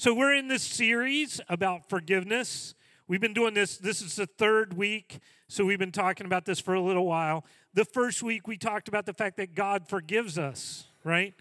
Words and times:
So, 0.00 0.14
we're 0.14 0.32
in 0.32 0.48
this 0.48 0.62
series 0.62 1.42
about 1.50 1.90
forgiveness. 1.90 2.74
We've 3.06 3.20
been 3.20 3.34
doing 3.34 3.52
this, 3.52 3.76
this 3.76 4.00
is 4.00 4.16
the 4.16 4.24
third 4.24 4.72
week, 4.72 5.18
so 5.46 5.62
we've 5.66 5.78
been 5.78 5.92
talking 5.92 6.24
about 6.24 6.46
this 6.46 6.58
for 6.58 6.72
a 6.72 6.80
little 6.80 7.04
while. 7.04 7.44
The 7.74 7.84
first 7.84 8.22
week, 8.22 8.48
we 8.48 8.56
talked 8.56 8.88
about 8.88 9.04
the 9.04 9.12
fact 9.12 9.36
that 9.36 9.54
God 9.54 9.86
forgives 9.86 10.38
us, 10.38 10.86
right? 11.04 11.34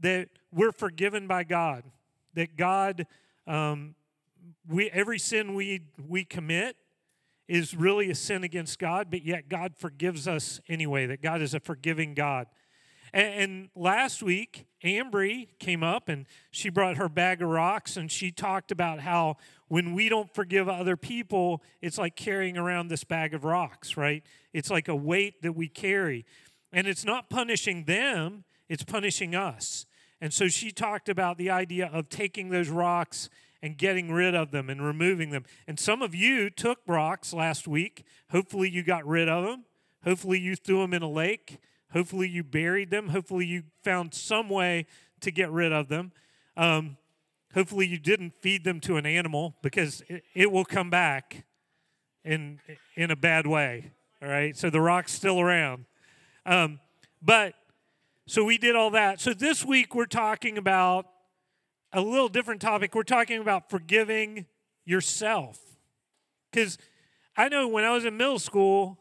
That 0.00 0.30
we're 0.52 0.72
forgiven 0.72 1.28
by 1.28 1.44
God, 1.44 1.84
that 2.34 2.56
God, 2.56 3.06
um, 3.46 3.94
we, 4.68 4.90
every 4.90 5.20
sin 5.20 5.54
we, 5.54 5.82
we 6.08 6.24
commit 6.24 6.74
is 7.46 7.72
really 7.72 8.10
a 8.10 8.16
sin 8.16 8.42
against 8.42 8.80
God, 8.80 9.12
but 9.12 9.24
yet 9.24 9.48
God 9.48 9.76
forgives 9.76 10.26
us 10.26 10.60
anyway, 10.68 11.06
that 11.06 11.22
God 11.22 11.40
is 11.40 11.54
a 11.54 11.60
forgiving 11.60 12.14
God. 12.14 12.48
And, 13.12 13.34
and 13.34 13.68
last 13.74 14.22
week, 14.22 14.66
Ambry 14.84 15.48
came 15.58 15.82
up 15.82 16.08
and 16.08 16.26
she 16.50 16.68
brought 16.68 16.96
her 16.96 17.08
bag 17.08 17.42
of 17.42 17.48
rocks 17.48 17.96
and 17.96 18.10
she 18.10 18.30
talked 18.30 18.72
about 18.72 19.00
how 19.00 19.36
when 19.68 19.94
we 19.94 20.08
don't 20.08 20.32
forgive 20.34 20.68
other 20.68 20.96
people, 20.96 21.62
it's 21.80 21.98
like 21.98 22.16
carrying 22.16 22.56
around 22.56 22.88
this 22.88 23.04
bag 23.04 23.34
of 23.34 23.44
rocks, 23.44 23.96
right? 23.96 24.22
It's 24.52 24.70
like 24.70 24.88
a 24.88 24.96
weight 24.96 25.42
that 25.42 25.52
we 25.52 25.68
carry. 25.68 26.24
And 26.72 26.86
it's 26.86 27.04
not 27.04 27.30
punishing 27.30 27.84
them, 27.84 28.44
it's 28.68 28.84
punishing 28.84 29.34
us. 29.34 29.86
And 30.20 30.32
so 30.32 30.48
she 30.48 30.70
talked 30.70 31.08
about 31.08 31.36
the 31.36 31.50
idea 31.50 31.90
of 31.92 32.08
taking 32.08 32.50
those 32.50 32.68
rocks 32.68 33.28
and 33.62 33.76
getting 33.76 34.12
rid 34.12 34.34
of 34.34 34.50
them 34.50 34.68
and 34.68 34.84
removing 34.84 35.30
them. 35.30 35.44
And 35.66 35.78
some 35.78 36.02
of 36.02 36.14
you 36.14 36.50
took 36.50 36.78
rocks 36.86 37.32
last 37.32 37.68
week. 37.68 38.04
Hopefully, 38.30 38.68
you 38.68 38.82
got 38.82 39.06
rid 39.06 39.28
of 39.28 39.44
them. 39.44 39.64
Hopefully, 40.04 40.38
you 40.38 40.56
threw 40.56 40.80
them 40.80 40.94
in 40.94 41.02
a 41.02 41.10
lake. 41.10 41.58
Hopefully, 41.92 42.28
you 42.28 42.42
buried 42.42 42.90
them. 42.90 43.08
Hopefully, 43.08 43.46
you 43.46 43.64
found 43.82 44.14
some 44.14 44.48
way 44.48 44.86
to 45.20 45.30
get 45.30 45.50
rid 45.50 45.72
of 45.72 45.88
them. 45.88 46.12
Um, 46.56 46.96
hopefully, 47.54 47.86
you 47.86 47.98
didn't 47.98 48.34
feed 48.40 48.64
them 48.64 48.80
to 48.80 48.96
an 48.96 49.06
animal 49.06 49.54
because 49.62 50.02
it, 50.08 50.24
it 50.34 50.50
will 50.50 50.64
come 50.64 50.90
back 50.90 51.44
in, 52.24 52.60
in 52.96 53.10
a 53.10 53.16
bad 53.16 53.46
way. 53.46 53.92
All 54.22 54.28
right, 54.28 54.56
so 54.56 54.70
the 54.70 54.80
rock's 54.80 55.12
still 55.12 55.40
around. 55.40 55.84
Um, 56.46 56.80
but 57.20 57.54
so 58.26 58.44
we 58.44 58.56
did 58.56 58.76
all 58.76 58.90
that. 58.90 59.20
So 59.20 59.34
this 59.34 59.64
week 59.64 59.94
we're 59.94 60.06
talking 60.06 60.56
about 60.56 61.06
a 61.92 62.00
little 62.00 62.28
different 62.28 62.60
topic. 62.60 62.94
We're 62.94 63.02
talking 63.02 63.40
about 63.40 63.68
forgiving 63.68 64.46
yourself. 64.84 65.60
Because 66.50 66.78
I 67.36 67.48
know 67.48 67.68
when 67.68 67.84
I 67.84 67.90
was 67.90 68.04
in 68.04 68.16
middle 68.16 68.38
school, 68.38 68.98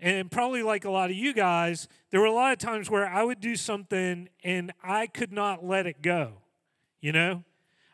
and 0.00 0.30
probably 0.30 0.62
like 0.62 0.84
a 0.84 0.90
lot 0.90 1.10
of 1.10 1.16
you 1.16 1.32
guys, 1.32 1.88
there 2.10 2.20
were 2.20 2.26
a 2.26 2.32
lot 2.32 2.52
of 2.52 2.58
times 2.58 2.90
where 2.90 3.06
I 3.06 3.22
would 3.22 3.40
do 3.40 3.56
something 3.56 4.28
and 4.42 4.72
I 4.82 5.06
could 5.06 5.32
not 5.32 5.64
let 5.64 5.86
it 5.86 6.02
go. 6.02 6.32
You 7.00 7.12
know? 7.12 7.44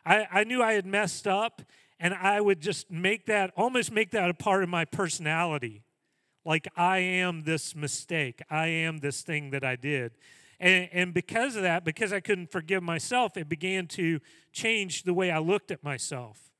I, 0.05 0.27
I 0.31 0.43
knew 0.43 0.63
I 0.63 0.73
had 0.73 0.85
messed 0.85 1.27
up 1.27 1.61
and 1.99 2.13
I 2.13 2.41
would 2.41 2.59
just 2.59 2.89
make 2.89 3.27
that, 3.27 3.51
almost 3.55 3.91
make 3.91 4.11
that 4.11 4.29
a 4.29 4.33
part 4.33 4.63
of 4.63 4.69
my 4.69 4.85
personality. 4.85 5.83
Like, 6.43 6.67
I 6.75 6.97
am 6.97 7.43
this 7.43 7.75
mistake, 7.75 8.41
I 8.49 8.67
am 8.67 8.97
this 8.97 9.21
thing 9.21 9.51
that 9.51 9.63
I 9.63 9.75
did. 9.75 10.13
And, 10.59 10.89
and 10.91 11.13
because 11.13 11.55
of 11.55 11.61
that, 11.63 11.85
because 11.85 12.11
I 12.11 12.19
couldn't 12.19 12.51
forgive 12.51 12.81
myself, 12.81 13.37
it 13.37 13.47
began 13.47 13.87
to 13.87 14.19
change 14.51 15.03
the 15.03 15.13
way 15.13 15.29
I 15.31 15.39
looked 15.39 15.71
at 15.71 15.83
myself. 15.83 16.51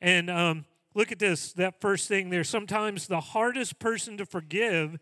And 0.00 0.30
um, 0.30 0.64
look 0.98 1.12
at 1.12 1.20
this 1.20 1.52
that 1.52 1.80
first 1.80 2.08
thing 2.08 2.28
there. 2.28 2.42
Sometimes 2.42 3.06
the 3.06 3.20
hardest 3.20 3.78
person 3.78 4.16
to 4.16 4.26
forgive 4.26 4.98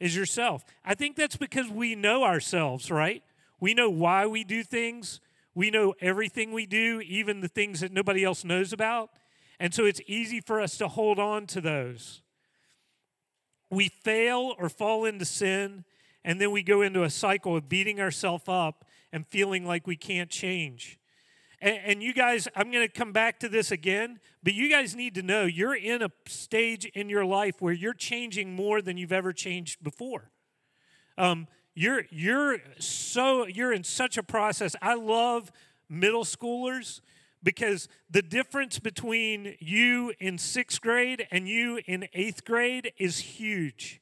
is 0.00 0.16
yourself. 0.16 0.64
I 0.82 0.94
think 0.94 1.14
that's 1.14 1.36
because 1.36 1.68
we 1.68 1.94
know 1.94 2.24
ourselves, 2.24 2.90
right? 2.90 3.22
We 3.60 3.74
know 3.74 3.90
why 3.90 4.26
we 4.26 4.44
do 4.44 4.62
things. 4.62 5.20
We 5.54 5.70
know 5.70 5.94
everything 6.00 6.52
we 6.52 6.64
do, 6.64 7.02
even 7.02 7.40
the 7.40 7.48
things 7.48 7.80
that 7.80 7.92
nobody 7.92 8.24
else 8.24 8.44
knows 8.44 8.72
about. 8.72 9.10
And 9.60 9.74
so 9.74 9.84
it's 9.84 10.00
easy 10.06 10.40
for 10.40 10.58
us 10.60 10.78
to 10.78 10.88
hold 10.88 11.18
on 11.18 11.46
to 11.48 11.60
those. 11.60 12.22
We 13.70 13.88
fail 13.88 14.54
or 14.58 14.70
fall 14.70 15.04
into 15.04 15.24
sin 15.26 15.84
and 16.24 16.40
then 16.40 16.50
we 16.50 16.62
go 16.62 16.80
into 16.80 17.04
a 17.04 17.10
cycle 17.10 17.56
of 17.56 17.68
beating 17.68 18.00
ourselves 18.00 18.44
up 18.48 18.86
and 19.12 19.26
feeling 19.26 19.66
like 19.66 19.86
we 19.86 19.96
can't 19.96 20.30
change. 20.30 20.98
And, 21.60 21.78
and 21.84 22.02
you 22.02 22.12
guys, 22.12 22.48
I'm 22.54 22.70
going 22.70 22.86
to 22.86 22.92
come 22.92 23.12
back 23.12 23.40
to 23.40 23.48
this 23.48 23.70
again, 23.70 24.20
but 24.42 24.54
you 24.54 24.68
guys 24.70 24.94
need 24.94 25.14
to 25.14 25.22
know 25.22 25.44
you're 25.44 25.76
in 25.76 26.02
a 26.02 26.10
stage 26.26 26.84
in 26.86 27.08
your 27.08 27.24
life 27.24 27.60
where 27.60 27.72
you're 27.72 27.94
changing 27.94 28.54
more 28.54 28.82
than 28.82 28.96
you've 28.96 29.12
ever 29.12 29.32
changed 29.32 29.82
before. 29.82 30.30
Um, 31.18 31.46
you're 31.74 32.04
you're 32.10 32.58
so 32.78 33.46
you're 33.46 33.72
in 33.72 33.84
such 33.84 34.16
a 34.16 34.22
process. 34.22 34.74
I 34.80 34.94
love 34.94 35.52
middle 35.88 36.24
schoolers 36.24 37.00
because 37.42 37.88
the 38.10 38.22
difference 38.22 38.78
between 38.78 39.56
you 39.60 40.12
in 40.18 40.38
sixth 40.38 40.80
grade 40.80 41.26
and 41.30 41.48
you 41.48 41.80
in 41.86 42.08
eighth 42.14 42.44
grade 42.44 42.92
is 42.98 43.18
huge 43.18 44.00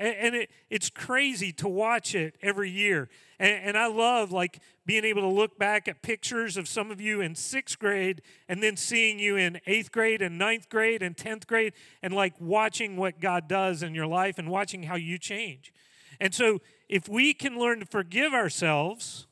and, 0.00 0.16
and 0.16 0.34
it, 0.34 0.50
it's 0.70 0.88
crazy 0.88 1.52
to 1.52 1.68
watch 1.68 2.14
it 2.14 2.36
every 2.42 2.70
year. 2.70 3.08
And, 3.38 3.64
and 3.64 3.78
I 3.78 3.86
love 3.86 4.32
like 4.32 4.60
being 4.86 5.04
able 5.04 5.22
to 5.22 5.28
look 5.28 5.58
back 5.58 5.86
at 5.86 6.02
pictures 6.02 6.56
of 6.56 6.66
some 6.66 6.90
of 6.90 7.00
you 7.00 7.20
in 7.20 7.34
sixth 7.34 7.78
grade 7.78 8.22
and 8.48 8.62
then 8.62 8.76
seeing 8.76 9.20
you 9.20 9.36
in 9.36 9.60
eighth 9.66 9.92
grade 9.92 10.22
and 10.22 10.38
ninth 10.38 10.68
grade 10.70 11.02
and 11.02 11.16
10th 11.16 11.46
grade 11.46 11.74
and 12.02 12.14
like 12.14 12.34
watching 12.40 12.96
what 12.96 13.20
God 13.20 13.46
does 13.46 13.82
in 13.82 13.94
your 13.94 14.06
life 14.06 14.38
and 14.38 14.48
watching 14.48 14.84
how 14.84 14.96
you 14.96 15.18
change. 15.18 15.72
And 16.18 16.34
so 16.34 16.60
if 16.88 17.08
we 17.08 17.34
can 17.34 17.58
learn 17.58 17.80
to 17.80 17.86
forgive 17.86 18.32
ourselves, 18.32 19.26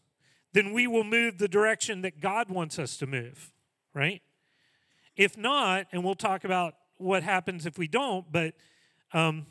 then 0.52 0.72
we 0.72 0.86
will 0.86 1.04
move 1.04 1.38
the 1.38 1.48
direction 1.48 2.02
that 2.02 2.20
God 2.20 2.50
wants 2.50 2.78
us 2.78 2.96
to 2.98 3.06
move, 3.06 3.52
right? 3.94 4.22
If 5.16 5.36
not, 5.36 5.86
and 5.92 6.04
we'll 6.04 6.14
talk 6.14 6.44
about 6.44 6.74
what 6.98 7.22
happens 7.22 7.66
if 7.66 7.78
we 7.78 7.88
don't, 7.88 8.30
but 8.30 8.54
um, 9.12 9.46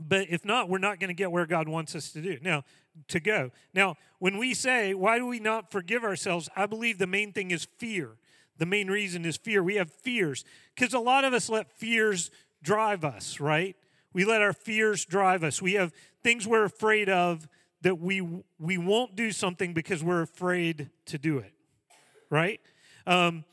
but 0.00 0.26
if 0.28 0.44
not, 0.44 0.68
we're 0.68 0.78
not 0.78 1.00
going 1.00 1.08
to 1.08 1.14
get 1.14 1.30
where 1.30 1.46
God 1.46 1.68
wants 1.68 1.94
us 1.94 2.10
to 2.12 2.20
do. 2.20 2.38
Now, 2.42 2.64
to 3.08 3.20
go. 3.20 3.50
Now, 3.74 3.96
when 4.18 4.38
we 4.38 4.54
say, 4.54 4.94
why 4.94 5.18
do 5.18 5.26
we 5.26 5.38
not 5.38 5.70
forgive 5.70 6.04
ourselves? 6.04 6.48
I 6.56 6.66
believe 6.66 6.98
the 6.98 7.06
main 7.06 7.32
thing 7.32 7.50
is 7.50 7.66
fear. 7.78 8.16
The 8.58 8.66
main 8.66 8.88
reason 8.88 9.24
is 9.24 9.36
fear. 9.36 9.62
We 9.62 9.76
have 9.76 9.90
fears 9.90 10.44
because 10.74 10.94
a 10.94 10.98
lot 10.98 11.24
of 11.24 11.32
us 11.32 11.48
let 11.48 11.70
fears 11.78 12.30
drive 12.62 13.04
us, 13.04 13.38
right? 13.38 13.76
We 14.12 14.24
let 14.24 14.42
our 14.42 14.52
fears 14.52 15.04
drive 15.04 15.44
us. 15.44 15.62
We 15.62 15.74
have 15.74 15.92
things 16.22 16.46
we're 16.46 16.64
afraid 16.64 17.08
of 17.08 17.48
that 17.82 18.00
we 18.00 18.42
we 18.58 18.76
won't 18.76 19.14
do 19.14 19.30
something 19.30 19.72
because 19.72 20.02
we're 20.02 20.22
afraid 20.22 20.90
to 21.06 21.18
do 21.18 21.38
it, 21.38 21.52
right? 22.28 22.60
Um, 23.06 23.44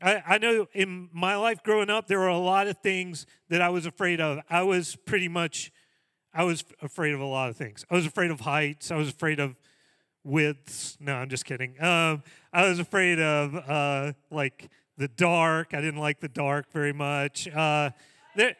I, 0.00 0.22
I 0.26 0.38
know 0.38 0.68
in 0.72 1.08
my 1.12 1.36
life 1.36 1.62
growing 1.62 1.90
up, 1.90 2.06
there 2.06 2.20
were 2.20 2.28
a 2.28 2.38
lot 2.38 2.68
of 2.68 2.78
things 2.78 3.26
that 3.48 3.60
I 3.62 3.70
was 3.70 3.86
afraid 3.86 4.20
of. 4.20 4.38
I 4.48 4.62
was 4.62 4.94
pretty 4.94 5.28
much 5.28 5.72
I 6.36 6.44
was 6.44 6.64
afraid 6.82 7.14
of 7.14 7.20
a 7.20 7.24
lot 7.24 7.48
of 7.48 7.56
things. 7.56 7.86
I 7.90 7.94
was 7.94 8.04
afraid 8.04 8.30
of 8.30 8.40
heights. 8.40 8.90
I 8.90 8.96
was 8.96 9.08
afraid 9.08 9.40
of 9.40 9.56
widths. 10.22 10.98
No, 11.00 11.14
I'm 11.14 11.30
just 11.30 11.46
kidding. 11.46 11.82
Um, 11.82 12.22
I 12.52 12.68
was 12.68 12.78
afraid 12.78 13.18
of 13.18 13.54
uh, 13.54 14.12
like 14.30 14.68
the 14.98 15.08
dark. 15.08 15.72
I 15.72 15.80
didn't 15.80 16.00
like 16.00 16.20
the 16.20 16.28
dark 16.28 16.70
very 16.72 16.92
much. 16.92 17.48
Uh, 17.48 17.90
there, 18.34 18.54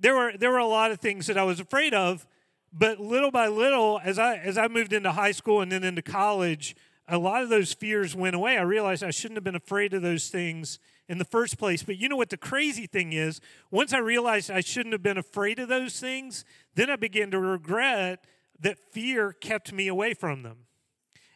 there 0.00 0.14
were 0.14 0.32
there 0.36 0.50
were 0.50 0.58
a 0.58 0.66
lot 0.66 0.90
of 0.90 1.00
things 1.00 1.26
that 1.28 1.38
I 1.38 1.44
was 1.44 1.60
afraid 1.60 1.94
of, 1.94 2.26
but 2.74 3.00
little 3.00 3.30
by 3.30 3.48
little, 3.48 4.00
as 4.04 4.18
I 4.18 4.36
as 4.36 4.58
I 4.58 4.68
moved 4.68 4.92
into 4.92 5.12
high 5.12 5.32
school 5.32 5.62
and 5.62 5.72
then 5.72 5.82
into 5.82 6.02
college, 6.02 6.76
a 7.08 7.16
lot 7.16 7.42
of 7.42 7.48
those 7.48 7.72
fears 7.72 8.14
went 8.14 8.36
away. 8.36 8.58
I 8.58 8.62
realized 8.62 9.02
I 9.02 9.10
shouldn't 9.10 9.38
have 9.38 9.44
been 9.44 9.54
afraid 9.54 9.94
of 9.94 10.02
those 10.02 10.28
things 10.28 10.78
in 11.08 11.18
the 11.18 11.24
first 11.24 11.58
place. 11.58 11.82
But 11.82 11.98
you 11.98 12.08
know 12.08 12.16
what 12.16 12.30
the 12.30 12.36
crazy 12.36 12.86
thing 12.86 13.12
is? 13.12 13.40
Once 13.70 13.92
I 13.92 13.98
realized 13.98 14.50
I 14.50 14.60
shouldn't 14.60 14.92
have 14.92 15.02
been 15.02 15.18
afraid 15.18 15.58
of 15.58 15.68
those 15.68 16.00
things, 16.00 16.44
then 16.74 16.90
I 16.90 16.96
began 16.96 17.30
to 17.30 17.38
regret 17.38 18.24
that 18.60 18.78
fear 18.92 19.32
kept 19.32 19.72
me 19.72 19.88
away 19.88 20.14
from 20.14 20.42
them. 20.42 20.66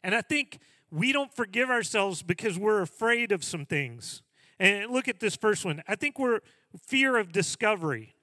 And 0.03 0.15
I 0.15 0.23
think 0.23 0.61
we 0.91 1.13
don't 1.13 1.35
forgive 1.35 1.71
ourselves 1.71 2.23
because 2.23 2.59
we're 2.59 2.81
afraid 2.81 3.33
of 3.33 3.45
some 3.45 3.67
things. 3.67 4.23
And 4.59 4.91
look 4.91 5.09
at 5.09 5.21
this 5.21 5.37
first 5.37 5.65
one. 5.65 5.83
I 5.87 5.95
think 5.95 6.19
we're 6.19 6.41
fear 6.81 7.17
of 7.17 7.33
discovery. 7.33 8.15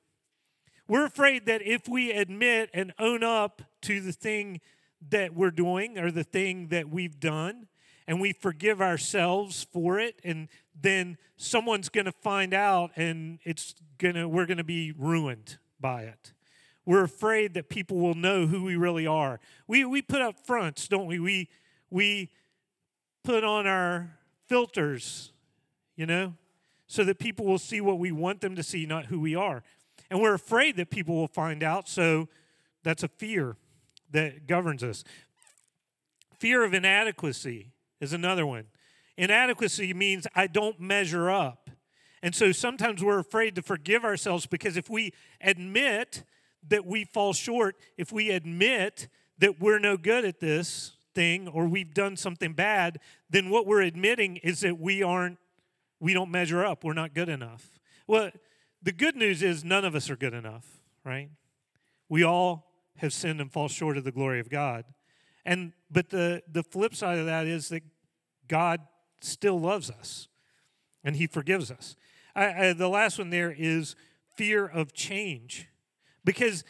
We're 0.87 1.05
afraid 1.05 1.45
that 1.47 1.61
if 1.61 1.87
we 1.87 2.11
admit 2.11 2.69
and 2.73 2.93
own 2.99 3.23
up 3.23 3.61
to 3.81 4.01
the 4.01 4.11
thing 4.11 4.61
that 5.09 5.33
we're 5.35 5.51
doing 5.51 5.97
or 5.97 6.11
the 6.11 6.23
thing 6.23 6.67
that 6.67 6.89
we've 6.89 7.19
done, 7.19 7.67
and 8.07 8.21
we 8.21 8.33
forgive 8.33 8.81
ourselves 8.81 9.65
for 9.71 9.99
it 9.99 10.19
and 10.23 10.47
then 10.79 11.17
someone's 11.37 11.89
going 11.89 12.05
to 12.05 12.11
find 12.11 12.53
out 12.53 12.91
and 12.95 13.39
it's 13.43 13.75
going 13.97 14.15
to 14.15 14.27
we're 14.27 14.45
going 14.45 14.57
to 14.57 14.63
be 14.63 14.93
ruined 14.97 15.57
by 15.79 16.03
it. 16.03 16.33
We're 16.85 17.03
afraid 17.03 17.55
that 17.55 17.69
people 17.69 17.97
will 17.97 18.13
know 18.13 18.45
who 18.45 18.63
we 18.63 18.75
really 18.75 19.07
are. 19.07 19.39
We 19.67 19.85
we 19.85 20.01
put 20.01 20.21
up 20.21 20.45
fronts 20.45 20.87
don't 20.87 21.07
we? 21.07 21.19
We 21.19 21.49
we 21.89 22.29
put 23.23 23.43
on 23.43 23.65
our 23.65 24.17
filters 24.47 25.31
you 25.95 26.05
know 26.05 26.33
so 26.87 27.03
that 27.03 27.17
people 27.17 27.45
will 27.45 27.57
see 27.57 27.81
what 27.81 27.97
we 27.97 28.11
want 28.11 28.41
them 28.41 28.55
to 28.55 28.63
see 28.63 28.85
not 28.85 29.07
who 29.07 29.19
we 29.19 29.35
are. 29.35 29.63
And 30.09 30.21
we're 30.21 30.35
afraid 30.35 30.77
that 30.77 30.91
people 30.91 31.15
will 31.15 31.27
find 31.27 31.63
out 31.63 31.89
so 31.89 32.27
that's 32.83 33.01
a 33.01 33.07
fear 33.07 33.57
that 34.11 34.45
governs 34.45 34.83
us. 34.83 35.03
Fear 36.37 36.63
of 36.63 36.73
inadequacy 36.75 37.71
is 38.05 38.13
another 38.13 38.45
one. 38.45 38.65
Inadequacy 39.17 39.93
means 39.93 40.27
I 40.35 40.47
don't 40.47 40.79
measure 40.79 41.29
up. 41.29 41.69
And 42.21 42.33
so 42.33 42.51
sometimes 42.51 43.03
we're 43.03 43.19
afraid 43.19 43.55
to 43.55 43.61
forgive 43.61 44.03
ourselves 44.05 44.45
because 44.45 44.77
if 44.77 44.89
we 44.89 45.11
admit 45.41 46.23
that 46.67 46.85
we 46.85 47.03
fall 47.03 47.33
short, 47.33 47.75
if 47.97 48.11
we 48.11 48.31
admit 48.31 49.07
that 49.37 49.59
we're 49.59 49.79
no 49.79 49.97
good 49.97 50.25
at 50.25 50.39
this 50.39 50.93
thing 51.13 51.47
or 51.47 51.67
we've 51.67 51.93
done 51.93 52.15
something 52.17 52.53
bad, 52.53 52.99
then 53.29 53.49
what 53.49 53.65
we're 53.65 53.81
admitting 53.81 54.37
is 54.37 54.61
that 54.61 54.79
we 54.79 55.03
aren't, 55.03 55.37
we 55.99 56.13
don't 56.13 56.31
measure 56.31 56.65
up. 56.65 56.83
We're 56.83 56.93
not 56.93 57.13
good 57.13 57.29
enough. 57.29 57.79
Well, 58.07 58.31
the 58.81 58.91
good 58.91 59.15
news 59.15 59.41
is 59.41 59.63
none 59.63 59.85
of 59.85 59.95
us 59.95 60.09
are 60.09 60.15
good 60.15 60.33
enough, 60.33 60.65
right? 61.03 61.29
We 62.09 62.23
all 62.23 62.71
have 62.97 63.13
sinned 63.13 63.41
and 63.41 63.51
fall 63.51 63.67
short 63.67 63.97
of 63.97 64.03
the 64.03 64.11
glory 64.11 64.39
of 64.39 64.49
God. 64.49 64.85
And 65.45 65.73
but 65.91 66.09
the 66.09 66.41
the 66.51 66.63
flip 66.63 66.95
side 66.95 67.19
of 67.19 67.27
that 67.27 67.45
is 67.45 67.69
that 67.69 67.83
God 68.47 68.81
still 69.21 69.59
loves 69.59 69.89
us 69.89 70.27
and 71.03 71.15
he 71.15 71.27
forgives 71.27 71.71
us. 71.71 71.95
I, 72.35 72.69
I, 72.69 72.73
the 72.73 72.89
last 72.89 73.17
one 73.17 73.29
there 73.29 73.55
is 73.57 73.95
fear 74.35 74.65
of 74.65 74.93
change. 74.93 75.67
Because 76.23 76.63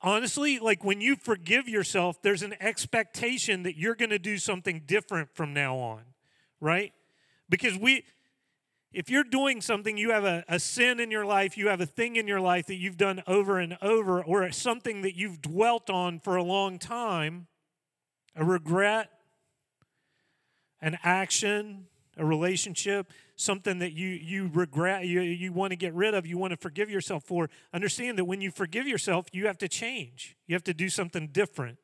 honestly, 0.00 0.58
like 0.58 0.84
when 0.84 1.00
you 1.00 1.16
forgive 1.16 1.68
yourself, 1.68 2.22
there's 2.22 2.42
an 2.42 2.54
expectation 2.60 3.64
that 3.64 3.76
you're 3.76 3.94
going 3.94 4.10
to 4.10 4.18
do 4.18 4.38
something 4.38 4.82
different 4.86 5.34
from 5.34 5.52
now 5.52 5.76
on, 5.76 6.02
right? 6.60 6.92
Because 7.48 7.76
we, 7.76 8.04
if 8.92 9.10
you're 9.10 9.24
doing 9.24 9.60
something, 9.60 9.96
you 9.96 10.10
have 10.10 10.24
a, 10.24 10.44
a 10.48 10.58
sin 10.58 11.00
in 11.00 11.10
your 11.10 11.26
life, 11.26 11.56
you 11.56 11.68
have 11.68 11.80
a 11.80 11.86
thing 11.86 12.16
in 12.16 12.26
your 12.26 12.40
life 12.40 12.66
that 12.66 12.76
you've 12.76 12.96
done 12.96 13.22
over 13.26 13.58
and 13.58 13.76
over, 13.82 14.22
or 14.22 14.50
something 14.52 15.02
that 15.02 15.16
you've 15.16 15.42
dwelt 15.42 15.90
on 15.90 16.20
for 16.20 16.36
a 16.36 16.42
long 16.42 16.78
time, 16.78 17.46
a 18.36 18.44
regret, 18.44 19.10
an 20.82 20.98
action, 21.02 21.86
a 22.18 22.24
relationship, 22.24 23.10
something 23.36 23.78
that 23.78 23.92
you 23.92 24.08
you 24.08 24.50
regret, 24.52 25.06
you, 25.06 25.20
you 25.22 25.52
want 25.52 25.70
to 25.70 25.76
get 25.76 25.94
rid 25.94 26.12
of, 26.12 26.26
you 26.26 26.36
want 26.36 26.50
to 26.50 26.56
forgive 26.58 26.90
yourself 26.90 27.24
for, 27.24 27.48
understand 27.72 28.18
that 28.18 28.26
when 28.26 28.42
you 28.42 28.50
forgive 28.50 28.86
yourself, 28.86 29.26
you 29.32 29.46
have 29.46 29.56
to 29.58 29.68
change. 29.68 30.36
You 30.46 30.54
have 30.54 30.64
to 30.64 30.74
do 30.74 30.90
something 30.90 31.28
different. 31.28 31.78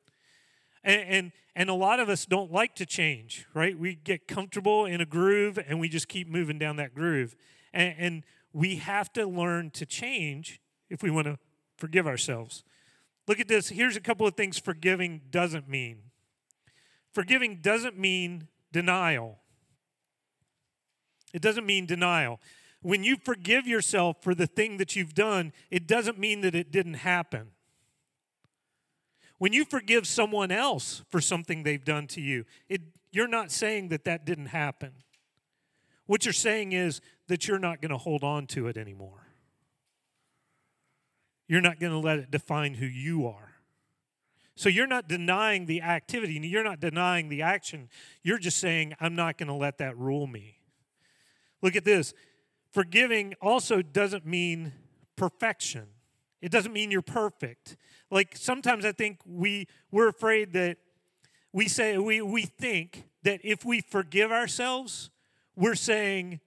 And, 0.84 1.00
and, 1.08 1.32
and 1.56 1.70
a 1.70 1.74
lot 1.74 2.00
of 2.00 2.08
us 2.08 2.26
don't 2.26 2.52
like 2.52 2.74
to 2.76 2.86
change, 2.86 3.46
right? 3.54 3.78
We 3.78 3.94
get 3.94 4.28
comfortable 4.28 4.84
in 4.84 5.00
a 5.00 5.06
groove 5.06 5.58
and 5.66 5.80
we 5.80 5.88
just 5.88 6.08
keep 6.08 6.28
moving 6.28 6.58
down 6.58 6.76
that 6.76 6.94
groove. 6.94 7.34
And, 7.72 7.94
and 7.98 8.24
we 8.52 8.76
have 8.76 9.12
to 9.14 9.26
learn 9.26 9.70
to 9.72 9.86
change 9.86 10.60
if 10.90 11.02
we 11.02 11.10
want 11.10 11.26
to 11.26 11.38
forgive 11.76 12.06
ourselves. 12.06 12.64
Look 13.26 13.40
at 13.40 13.48
this. 13.48 13.68
Here's 13.68 13.96
a 13.96 14.00
couple 14.00 14.26
of 14.26 14.34
things 14.34 14.58
forgiving 14.58 15.20
doesn't 15.30 15.68
mean. 15.68 15.98
Forgiving 17.12 17.58
doesn't 17.60 17.98
mean 17.98 18.48
denial. 18.72 19.38
It 21.32 21.42
doesn't 21.42 21.66
mean 21.66 21.86
denial. 21.86 22.40
When 22.80 23.02
you 23.02 23.16
forgive 23.16 23.66
yourself 23.66 24.22
for 24.22 24.34
the 24.34 24.46
thing 24.46 24.76
that 24.78 24.94
you've 24.94 25.14
done, 25.14 25.52
it 25.70 25.86
doesn't 25.86 26.18
mean 26.18 26.42
that 26.42 26.54
it 26.54 26.70
didn't 26.70 26.94
happen. 26.94 27.48
When 29.38 29.52
you 29.52 29.64
forgive 29.64 30.06
someone 30.06 30.50
else 30.50 31.02
for 31.10 31.20
something 31.20 31.62
they've 31.62 31.84
done 31.84 32.06
to 32.08 32.20
you, 32.20 32.44
it, 32.68 32.82
you're 33.12 33.28
not 33.28 33.50
saying 33.50 33.88
that 33.88 34.04
that 34.04 34.24
didn't 34.24 34.46
happen. 34.46 34.92
What 36.06 36.24
you're 36.24 36.32
saying 36.32 36.72
is 36.72 37.00
that 37.28 37.46
you're 37.46 37.58
not 37.58 37.80
going 37.80 37.90
to 37.90 37.98
hold 37.98 38.24
on 38.24 38.46
to 38.48 38.66
it 38.68 38.76
anymore. 38.76 39.26
You're 41.46 41.60
not 41.60 41.78
going 41.78 41.92
to 41.92 41.98
let 41.98 42.18
it 42.18 42.30
define 42.30 42.74
who 42.74 42.86
you 42.86 43.26
are. 43.26 43.47
So 44.58 44.69
you're 44.69 44.88
not 44.88 45.06
denying 45.06 45.66
the 45.66 45.82
activity, 45.82 46.32
you're 46.32 46.64
not 46.64 46.81
denying 46.81 47.28
the 47.28 47.43
action. 47.43 47.88
You're 48.25 48.40
just 48.40 48.58
saying, 48.58 48.93
I'm 48.99 49.14
not 49.14 49.38
going 49.38 49.46
to 49.46 49.55
let 49.55 49.78
that 49.78 49.96
rule 49.96 50.26
me. 50.26 50.58
Look 51.62 51.76
at 51.76 51.84
this. 51.84 52.12
Forgiving 52.72 53.34
also 53.40 53.82
doesn't 53.82 54.26
mean 54.26 54.72
perfection. 55.14 55.87
It 56.43 56.50
doesn't 56.50 56.72
mean 56.72 56.90
you're 56.90 57.02
perfect. 57.02 57.76
Like 58.10 58.37
sometimes 58.37 58.84
I 58.84 58.90
think 58.90 59.20
we 59.25 59.69
we're 59.93 60.08
afraid 60.08 60.52
that 60.55 60.78
we 61.52 61.69
say 61.69 61.96
we 61.96 62.20
we 62.20 62.43
think 62.43 63.04
that 63.22 63.40
if 63.44 63.64
we 63.64 63.81
forgive 63.81 64.32
ourselves, 64.32 65.11
we're 65.54 65.76
saying 65.76 66.40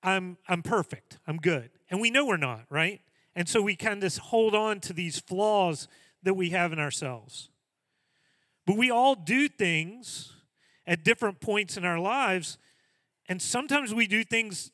I'm 0.00 0.38
I'm 0.46 0.62
perfect. 0.62 1.18
I'm 1.26 1.38
good. 1.38 1.70
And 1.90 2.00
we 2.00 2.08
know 2.08 2.24
we're 2.24 2.36
not, 2.36 2.66
right? 2.70 3.00
And 3.34 3.48
so 3.48 3.60
we 3.62 3.74
kind 3.74 4.04
of 4.04 4.16
hold 4.16 4.54
on 4.54 4.78
to 4.80 4.92
these 4.92 5.18
flaws 5.18 5.88
that 6.22 6.34
we 6.34 6.50
have 6.50 6.72
in 6.72 6.78
ourselves. 6.78 7.48
But 8.66 8.76
we 8.76 8.90
all 8.90 9.14
do 9.14 9.48
things 9.48 10.32
at 10.86 11.04
different 11.04 11.40
points 11.40 11.76
in 11.76 11.84
our 11.84 11.98
lives 11.98 12.58
and 13.28 13.40
sometimes 13.40 13.94
we 13.94 14.06
do 14.06 14.24
things 14.24 14.72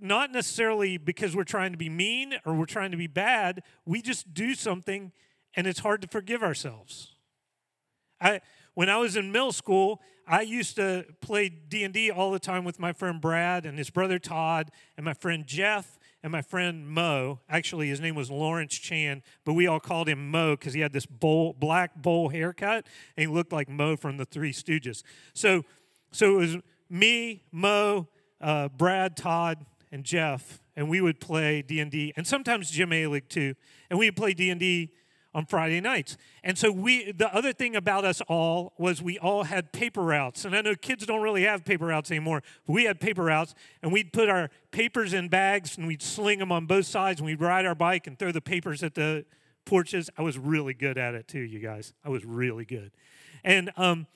not 0.00 0.32
necessarily 0.32 0.96
because 0.98 1.36
we're 1.36 1.44
trying 1.44 1.70
to 1.70 1.78
be 1.78 1.88
mean 1.88 2.34
or 2.44 2.54
we're 2.54 2.66
trying 2.66 2.90
to 2.90 2.96
be 2.96 3.06
bad. 3.06 3.62
We 3.86 4.02
just 4.02 4.34
do 4.34 4.54
something 4.54 5.12
and 5.54 5.66
it's 5.66 5.78
hard 5.78 6.02
to 6.02 6.08
forgive 6.08 6.42
ourselves. 6.42 7.14
I 8.20 8.40
when 8.74 8.88
I 8.88 8.96
was 8.96 9.16
in 9.16 9.30
middle 9.30 9.52
school, 9.52 10.00
I 10.26 10.40
used 10.42 10.74
to 10.74 11.04
play 11.20 11.48
D&D 11.48 12.10
all 12.10 12.32
the 12.32 12.40
time 12.40 12.64
with 12.64 12.80
my 12.80 12.92
friend 12.92 13.20
Brad 13.20 13.64
and 13.64 13.78
his 13.78 13.90
brother 13.90 14.18
Todd 14.18 14.72
and 14.96 15.04
my 15.04 15.14
friend 15.14 15.46
Jeff 15.46 15.96
and 16.22 16.32
my 16.32 16.42
friend 16.42 16.86
Mo. 16.86 17.40
Actually, 17.48 17.88
his 17.88 18.00
name 18.00 18.14
was 18.14 18.30
Lawrence 18.30 18.74
Chan, 18.74 19.22
but 19.44 19.54
we 19.54 19.66
all 19.66 19.80
called 19.80 20.08
him 20.08 20.30
Mo 20.30 20.56
because 20.56 20.74
he 20.74 20.80
had 20.80 20.92
this 20.92 21.06
bowl, 21.06 21.54
black 21.58 21.94
bowl 21.94 22.28
haircut 22.28 22.86
and 23.16 23.28
he 23.28 23.34
looked 23.34 23.52
like 23.52 23.68
Moe 23.68 23.96
from 23.96 24.16
the 24.16 24.24
Three 24.24 24.52
Stooges. 24.52 25.02
So, 25.32 25.64
so 26.12 26.34
it 26.34 26.38
was 26.38 26.56
me, 26.88 27.42
Mo, 27.52 28.08
uh, 28.40 28.68
Brad, 28.68 29.16
Todd, 29.16 29.64
and 29.92 30.04
Jeff, 30.04 30.60
and 30.76 30.88
we 30.88 31.00
would 31.00 31.20
play 31.20 31.62
D&D, 31.62 32.12
and 32.16 32.26
sometimes 32.26 32.70
Jim 32.70 32.90
Alig 32.90 33.28
too, 33.28 33.54
and 33.88 33.98
we 33.98 34.06
would 34.06 34.16
play 34.16 34.34
D&D 34.34 34.90
on 35.34 35.46
Friday 35.46 35.80
nights. 35.80 36.16
And 36.42 36.58
so 36.58 36.72
we 36.72 37.12
the 37.12 37.32
other 37.34 37.52
thing 37.52 37.76
about 37.76 38.04
us 38.04 38.20
all 38.22 38.72
was 38.78 39.00
we 39.00 39.18
all 39.18 39.44
had 39.44 39.72
paper 39.72 40.02
routes. 40.02 40.44
And 40.44 40.56
I 40.56 40.60
know 40.60 40.74
kids 40.74 41.06
don't 41.06 41.22
really 41.22 41.42
have 41.44 41.64
paper 41.64 41.86
routes 41.86 42.10
anymore, 42.10 42.42
we 42.66 42.84
had 42.84 43.00
paper 43.00 43.24
routes 43.24 43.54
and 43.82 43.92
we'd 43.92 44.12
put 44.12 44.28
our 44.28 44.50
papers 44.70 45.12
in 45.12 45.28
bags 45.28 45.76
and 45.76 45.86
we'd 45.86 46.02
sling 46.02 46.38
them 46.38 46.52
on 46.52 46.66
both 46.66 46.86
sides 46.86 47.20
and 47.20 47.26
we'd 47.26 47.40
ride 47.40 47.66
our 47.66 47.74
bike 47.74 48.06
and 48.06 48.18
throw 48.18 48.32
the 48.32 48.40
papers 48.40 48.82
at 48.82 48.94
the 48.94 49.24
porches. 49.64 50.10
I 50.18 50.22
was 50.22 50.36
really 50.38 50.74
good 50.74 50.98
at 50.98 51.14
it 51.14 51.28
too, 51.28 51.40
you 51.40 51.60
guys. 51.60 51.92
I 52.04 52.08
was 52.08 52.24
really 52.24 52.64
good. 52.64 52.90
And 53.44 53.70
um 53.76 54.06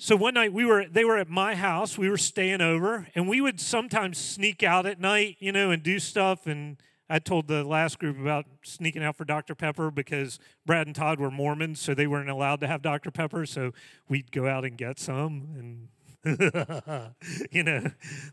so 0.00 0.14
one 0.14 0.34
night 0.34 0.52
we 0.52 0.64
were 0.64 0.86
they 0.86 1.04
were 1.04 1.18
at 1.18 1.28
my 1.28 1.56
house, 1.56 1.98
we 1.98 2.08
were 2.08 2.16
staying 2.16 2.60
over, 2.60 3.08
and 3.16 3.28
we 3.28 3.40
would 3.40 3.60
sometimes 3.60 4.16
sneak 4.16 4.62
out 4.62 4.86
at 4.86 5.00
night, 5.00 5.36
you 5.40 5.50
know, 5.50 5.72
and 5.72 5.82
do 5.82 5.98
stuff 5.98 6.46
and 6.46 6.76
I 7.10 7.18
told 7.18 7.48
the 7.48 7.64
last 7.64 7.98
group 7.98 8.18
about 8.18 8.46
sneaking 8.62 9.02
out 9.02 9.16
for 9.16 9.24
Dr. 9.24 9.54
Pepper 9.54 9.90
because 9.90 10.38
Brad 10.66 10.86
and 10.86 10.94
Todd 10.94 11.18
were 11.18 11.30
Mormons, 11.30 11.80
so 11.80 11.94
they 11.94 12.06
weren't 12.06 12.28
allowed 12.28 12.60
to 12.60 12.66
have 12.66 12.82
Dr. 12.82 13.10
Pepper, 13.10 13.46
so 13.46 13.72
we'd 14.08 14.30
go 14.30 14.46
out 14.46 14.64
and 14.64 14.76
get 14.76 14.98
some 14.98 15.48
and 15.58 15.88
you 17.50 17.62
know, 17.62 17.84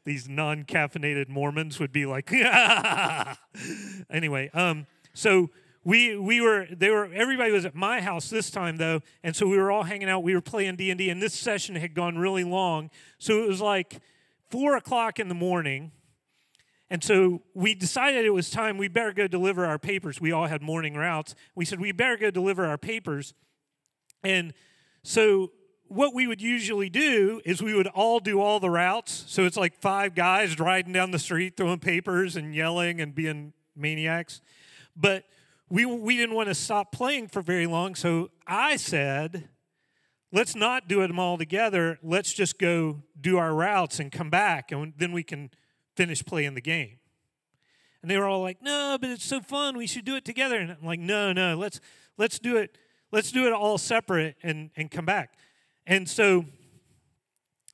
these 0.03 0.27
non-caffeinated 0.27 1.29
Mormons 1.29 1.79
would 1.79 1.91
be 1.91 2.05
like, 2.05 2.31
anyway. 4.09 4.49
Um, 4.53 4.87
so 5.13 5.51
we 5.85 6.17
we 6.17 6.41
were 6.41 6.67
they 6.69 6.89
were 6.89 7.09
everybody 7.13 7.51
was 7.51 7.63
at 7.63 7.75
my 7.75 8.01
house 8.01 8.29
this 8.29 8.49
time 8.49 8.77
though 8.77 9.01
and 9.23 9.35
so 9.35 9.47
we 9.47 9.55
were 9.55 9.71
all 9.71 9.83
hanging 9.83 10.09
out 10.09 10.23
we 10.23 10.33
were 10.33 10.41
playing 10.41 10.75
d&d 10.75 11.09
and 11.09 11.21
this 11.21 11.33
session 11.33 11.75
had 11.75 11.93
gone 11.93 12.17
really 12.17 12.43
long 12.43 12.89
so 13.19 13.43
it 13.43 13.47
was 13.47 13.61
like 13.61 14.01
four 14.49 14.75
o'clock 14.75 15.19
in 15.19 15.29
the 15.29 15.35
morning 15.35 15.91
and 16.89 17.03
so 17.03 17.41
we 17.53 17.73
decided 17.73 18.25
it 18.25 18.29
was 18.29 18.49
time 18.49 18.77
we 18.77 18.87
better 18.87 19.11
go 19.11 19.27
deliver 19.27 19.65
our 19.65 19.79
papers. 19.79 20.21
We 20.21 20.31
all 20.31 20.47
had 20.47 20.61
morning 20.61 20.95
routes 20.95 21.35
we 21.55 21.65
said 21.65 21.79
we 21.79 21.91
better 21.91 22.17
go 22.17 22.31
deliver 22.31 22.65
our 22.65 22.77
papers. 22.77 23.33
And 24.23 24.53
so 25.03 25.51
what 25.87 26.13
we 26.13 26.27
would 26.27 26.41
usually 26.41 26.89
do 26.89 27.41
is 27.45 27.61
we 27.61 27.73
would 27.73 27.87
all 27.87 28.19
do 28.19 28.39
all 28.39 28.59
the 28.59 28.69
routes. 28.69 29.25
So 29.27 29.45
it's 29.45 29.57
like 29.57 29.79
five 29.79 30.15
guys 30.15 30.59
riding 30.59 30.93
down 30.93 31.11
the 31.11 31.19
street 31.19 31.57
throwing 31.57 31.79
papers 31.79 32.35
and 32.35 32.55
yelling 32.55 33.01
and 33.01 33.13
being 33.13 33.53
maniacs. 33.75 34.41
But 34.95 35.25
we, 35.69 35.85
we 35.85 36.17
didn't 36.17 36.35
want 36.35 36.49
to 36.49 36.55
stop 36.55 36.91
playing 36.91 37.27
for 37.27 37.41
very 37.41 37.67
long, 37.67 37.95
so 37.95 38.29
I 38.45 38.75
said, 38.77 39.49
let's 40.31 40.55
not 40.55 40.87
do 40.87 41.05
them 41.05 41.19
all 41.19 41.37
together. 41.37 41.97
Let's 42.03 42.33
just 42.33 42.59
go 42.59 43.01
do 43.19 43.37
our 43.37 43.53
routes 43.53 43.99
and 43.99 44.11
come 44.11 44.29
back, 44.29 44.71
and 44.71 44.93
then 44.97 45.11
we 45.11 45.23
can 45.23 45.49
finish 45.95 46.23
playing 46.23 46.53
the 46.53 46.61
game. 46.61 46.97
And 48.01 48.11
they 48.11 48.17
were 48.17 48.27
all 48.27 48.41
like, 48.41 48.61
no, 48.61 48.97
but 48.99 49.09
it's 49.09 49.25
so 49.25 49.41
fun. 49.41 49.77
We 49.77 49.87
should 49.87 50.05
do 50.05 50.15
it 50.15 50.25
together. 50.25 50.57
And 50.57 50.71
I'm 50.71 50.85
like, 50.85 50.99
no, 50.99 51.33
no, 51.33 51.57
let's 51.57 51.79
let's 52.17 52.37
do 52.37 52.57
it. 52.57 52.77
Let's 53.11 53.31
do 53.31 53.47
it 53.47 53.53
all 53.53 53.77
separate 53.77 54.35
and 54.43 54.69
and 54.75 54.91
come 54.91 55.05
back. 55.05 55.33
And 55.87 56.07
so, 56.07 56.45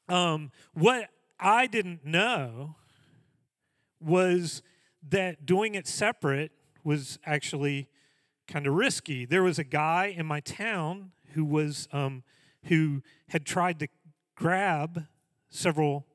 um, 0.07 0.51
what 0.73 1.09
I 1.39 1.67
didn't 1.67 2.05
know 2.05 2.75
was 3.99 4.61
that 5.09 5.45
doing 5.45 5.75
it 5.75 5.87
separate 5.87 6.51
was 6.83 7.19
actually 7.25 7.87
kind 8.47 8.67
of 8.67 8.73
risky. 8.73 9.25
There 9.25 9.43
was 9.43 9.59
a 9.59 9.63
guy 9.63 10.13
in 10.15 10.25
my 10.25 10.39
town 10.39 11.11
who 11.33 11.43
was 11.43 11.87
um, 11.91 12.23
who 12.65 13.01
had 13.29 13.45
tried 13.45 13.79
to 13.79 13.87
grab 14.35 15.07
several 15.49 16.05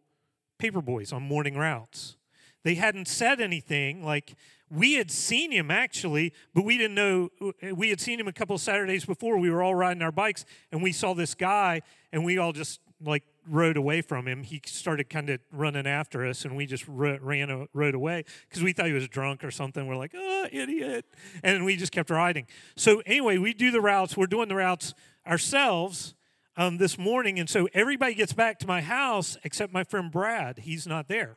paper 0.59 0.81
boys 0.81 1.13
on 1.13 1.23
morning 1.23 1.57
routes. 1.57 2.17
They 2.63 2.75
hadn't 2.75 3.07
said 3.07 3.41
anything 3.41 4.05
like 4.05 4.35
we 4.71 4.95
had 4.95 5.11
seen 5.11 5.53
him 5.53 5.71
actually, 5.71 6.33
but 6.53 6.65
we 6.65 6.77
didn't 6.77 6.97
know. 6.97 7.31
We 7.75 7.91
had 7.91 8.01
seen 8.01 8.19
him 8.19 8.27
a 8.27 8.33
couple 8.33 8.57
of 8.57 8.61
Saturdays 8.61 9.05
before. 9.05 9.39
We 9.39 9.51
were 9.51 9.63
all 9.63 9.75
riding 9.75 10.03
our 10.03 10.11
bikes, 10.11 10.45
and 10.73 10.83
we 10.83 10.91
saw 10.93 11.15
this 11.15 11.35
guy, 11.35 11.83
and 12.13 12.25
we 12.25 12.39
all 12.39 12.53
just 12.53 12.81
like 13.01 13.23
rode 13.49 13.77
away 13.77 14.03
from 14.03 14.27
him. 14.27 14.43
He 14.43 14.61
started 14.67 15.09
kind 15.09 15.31
of 15.31 15.39
running 15.53 15.87
after 15.87 16.27
us, 16.27 16.45
and 16.45 16.57
we 16.57 16.67
just 16.67 16.85
ran 16.89 17.69
rode 17.73 17.95
away 17.95 18.25
because 18.49 18.65
we 18.65 18.73
thought 18.73 18.87
he 18.87 18.93
was 18.93 19.07
drunk 19.07 19.45
or 19.45 19.53
something. 19.53 19.87
We're 19.87 19.97
like, 19.97 20.15
oh, 20.17 20.49
idiot, 20.51 21.05
and 21.45 21.65
we 21.65 21.77
just 21.77 21.93
kept 21.93 22.11
riding. 22.11 22.47
So 22.75 23.03
anyway, 23.07 23.39
we 23.39 23.55
do 23.55 23.71
the 23.71 23.81
routes. 23.81 24.17
We're 24.17 24.27
doing 24.27 24.49
the 24.49 24.57
routes 24.57 24.95
ourselves 25.25 26.15
um, 26.57 26.79
this 26.79 26.99
morning, 26.99 27.39
and 27.39 27.49
so 27.49 27.69
everybody 27.75 28.15
gets 28.15 28.33
back 28.33 28.59
to 28.61 28.67
my 28.67 28.81
house 28.81 29.37
except 29.45 29.73
my 29.73 29.85
friend 29.85 30.11
Brad. 30.11 30.61
He's 30.61 30.87
not 30.87 31.09
there, 31.09 31.37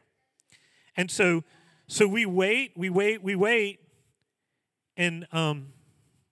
and 0.95 1.11
so 1.11 1.43
so 1.87 2.07
we 2.07 2.25
wait, 2.25 2.73
we 2.75 2.89
wait, 2.89 3.23
we 3.23 3.35
wait, 3.35 3.79
and 4.95 5.27
um, 5.31 5.73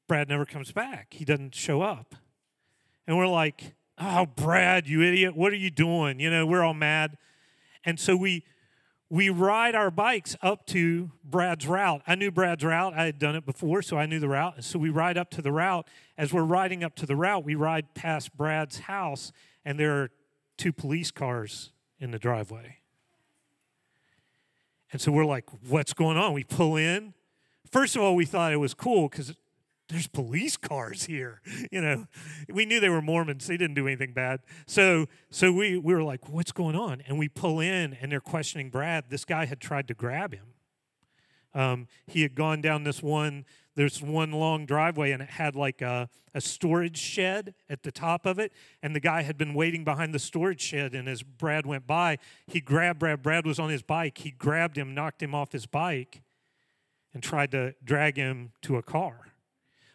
Brad 0.08 0.30
never 0.30 0.46
comes 0.46 0.72
back. 0.72 1.08
He 1.14 1.26
doesn't 1.26 1.56
show 1.56 1.82
up, 1.82 2.16
and 3.06 3.18
we're 3.18 3.28
like 3.28 3.76
oh 3.98 4.26
brad 4.26 4.88
you 4.88 5.02
idiot. 5.02 5.36
What 5.36 5.52
are 5.54 5.58
you 5.58 5.70
doing? 5.70 6.20
You 6.20 6.30
know 6.30 6.46
we're 6.46 6.64
all 6.64 6.74
mad. 6.74 7.18
And 7.84 8.00
so 8.00 8.16
we 8.16 8.44
we 9.10 9.30
ride 9.30 9.74
our 9.74 9.90
bikes 9.90 10.36
up 10.42 10.66
to 10.68 11.12
brad's 11.24 11.66
route. 11.66 12.02
I 12.06 12.16
knew 12.16 12.30
brad's 12.30 12.64
route. 12.64 12.94
I 12.94 13.06
had 13.06 13.20
done 13.20 13.36
it 13.36 13.46
before 13.46 13.82
so 13.82 13.98
i 13.98 14.06
knew 14.06 14.20
the 14.20 14.28
route. 14.28 14.64
So 14.64 14.80
we 14.80 14.90
ride 14.90 15.18
up 15.18 15.30
to 15.32 15.42
the 15.42 15.52
route. 15.52 15.88
As 16.18 16.34
we're 16.34 16.44
riding 16.44 16.84
up 16.84 16.96
to 16.96 17.06
the 17.06 17.16
route 17.16 17.44
we 17.44 17.56
ride 17.56 17.94
past 17.94 18.36
brad's 18.36 18.80
house 18.80 19.32
and 19.64 19.80
there 19.80 20.02
are 20.02 20.12
two 20.58 20.74
police 20.74 21.12
cars 21.12 21.72
in 22.00 22.12
the 22.12 22.20
driveway. 22.20 22.78
And 24.92 25.02
so 25.02 25.12
we're 25.12 25.26
like 25.26 25.46
what's 25.68 25.94
going 25.94 26.18
on? 26.18 26.34
We 26.34 26.44
pull 26.44 26.76
in. 26.76 27.14
First 27.72 27.96
of 27.96 28.02
all 28.02 28.16
we 28.16 28.26
thought 28.26 28.52
it 28.52 28.58
was 28.58 28.74
cool 28.74 29.08
because 29.08 29.34
there's 29.90 30.08
police 30.08 30.58
cars 30.58 31.06
here 31.06 31.42
you 31.72 31.82
know? 31.82 32.08
We 32.50 32.66
knew 32.66 32.80
they 32.80 32.90
were 32.90 33.02
mormons 33.02 33.48
they 33.48 33.58
didn't 33.58 33.76
do 33.76 33.88
anything 33.88 34.14
bad. 34.14 34.42
So 34.66 35.08
so 35.30 35.52
we, 35.52 35.78
we 35.78 35.94
were 35.94 36.04
like 36.04 36.30
what's 36.30 36.52
going 36.52 36.76
on? 36.76 37.02
And 37.08 37.18
we 37.18 37.28
pull 37.28 37.60
in 37.60 37.98
and 38.02 38.12
they're 38.12 38.20
questioning 38.20 38.70
brad. 38.70 39.06
This 39.10 39.26
guy 39.26 39.46
had 39.46 39.60
tried 39.60 39.88
to 39.88 39.94
grab 39.94 40.34
him. 40.34 40.46
Um, 41.54 41.88
he 42.06 42.22
had 42.22 42.36
gone 42.36 42.62
down 42.62 42.84
this 42.84 43.02
one 43.02 43.46
there's 43.76 44.02
one 44.02 44.32
long 44.32 44.66
driveway 44.66 45.12
and 45.12 45.22
it 45.22 45.30
had 45.30 45.56
like 45.56 45.84
a, 45.84 46.10
a 46.34 46.42
storage 46.42 46.98
shed 46.98 47.54
at 47.70 47.84
the 47.84 47.92
top 47.92 48.26
of 48.26 48.40
it. 48.40 48.52
And 48.82 48.96
the 48.96 49.00
guy 49.00 49.22
had 49.22 49.38
been 49.38 49.54
waiting 49.54 49.84
behind 49.84 50.16
the 50.16 50.20
storage 50.20 50.62
shed 50.62 50.96
and 50.96 51.08
as 51.08 51.22
brad 51.22 51.68
went 51.68 51.86
by 51.86 52.18
he 52.48 52.60
grabbed 52.60 53.00
brad. 53.00 53.22
Brad 53.22 53.46
was 53.46 53.60
on 53.60 53.70
his 53.70 53.84
bike. 53.84 54.18
He 54.18 54.32
grabbed 54.32 54.78
him 54.78 54.96
knocked 54.96 55.22
him 55.22 55.36
off 55.36 55.52
his 55.52 55.68
bike 55.68 56.24
and 57.14 57.22
tried 57.22 57.52
to 57.52 57.76
drag 57.84 58.18
him 58.18 58.52
to 58.64 58.78
a 58.78 58.84
car 58.84 59.27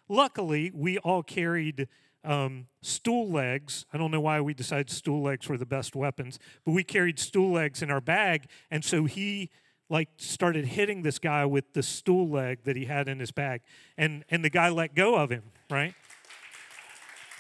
Luckily, 0.09 0.71
we 0.75 0.99
all 0.99 1.23
carried 1.23 1.89
um, 2.25 2.67
stool 2.83 3.31
legs. 3.31 3.87
I 3.93 3.99
don't 3.99 4.11
know 4.11 4.21
why 4.21 4.41
we 4.41 4.55
decided 4.55 4.91
stool 4.91 5.23
legs 5.23 5.49
were 5.49 5.59
the 5.59 5.67
best 5.67 5.97
weapons, 5.97 6.39
but 6.65 6.73
we 6.73 6.85
carried 6.85 7.19
stool 7.19 7.53
legs 7.53 7.83
in 7.83 7.91
our 7.91 8.01
bag, 8.01 8.47
and 8.71 8.85
so 8.85 9.05
he 9.05 9.51
like 9.89 10.09
started 10.17 10.65
hitting 10.65 11.03
this 11.03 11.19
guy 11.19 11.45
with 11.45 11.75
the 11.75 11.83
stool 11.83 12.29
leg 12.29 12.65
that 12.65 12.77
he 12.77 12.87
had 12.87 13.09
in 13.09 13.19
his 13.19 13.31
bag, 13.31 13.63
and 13.97 14.25
and 14.31 14.45
the 14.45 14.51
guy 14.51 14.69
let 14.69 14.95
go 14.95 15.17
of 15.17 15.31
him, 15.31 15.45
right? 15.71 15.95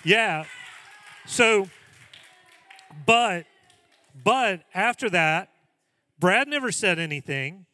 Yeah. 0.05 0.45
So, 1.27 1.69
but 3.07 3.47
but 4.25 4.65
after 4.75 5.09
that, 5.11 5.51
Brad 6.19 6.49
never 6.49 6.73
said 6.73 6.99
anything. 6.99 7.67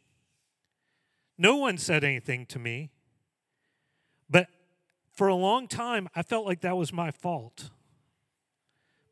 No 1.38 1.56
one 1.56 1.78
said 1.78 2.04
anything 2.04 2.46
to 2.46 2.58
me. 2.58 2.90
But 4.28 4.48
for 5.18 5.26
a 5.26 5.34
long 5.34 5.66
time, 5.66 6.08
I 6.14 6.22
felt 6.22 6.46
like 6.46 6.60
that 6.60 6.76
was 6.76 6.92
my 6.92 7.10
fault 7.10 7.70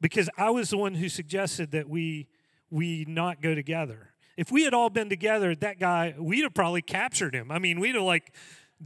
because 0.01 0.31
I 0.39 0.51
was 0.51 0.71
the 0.71 0.79
one 0.79 0.95
who 0.95 1.09
suggested 1.09 1.73
that 1.73 1.89
we 1.89 2.29
we 2.71 3.05
not 3.09 3.43
go 3.43 3.57
together. 3.57 4.11
If 4.37 4.53
we 4.53 4.63
had 4.63 4.73
all 4.73 4.89
been 4.89 5.09
together, 5.09 5.57
that 5.57 5.81
guy, 5.81 6.15
we'd 6.17 6.45
have 6.45 6.55
probably 6.55 6.81
captured 6.81 7.35
him. 7.35 7.51
I 7.51 7.59
mean, 7.59 7.81
we'd 7.81 7.97
have 7.97 8.05
like 8.05 8.33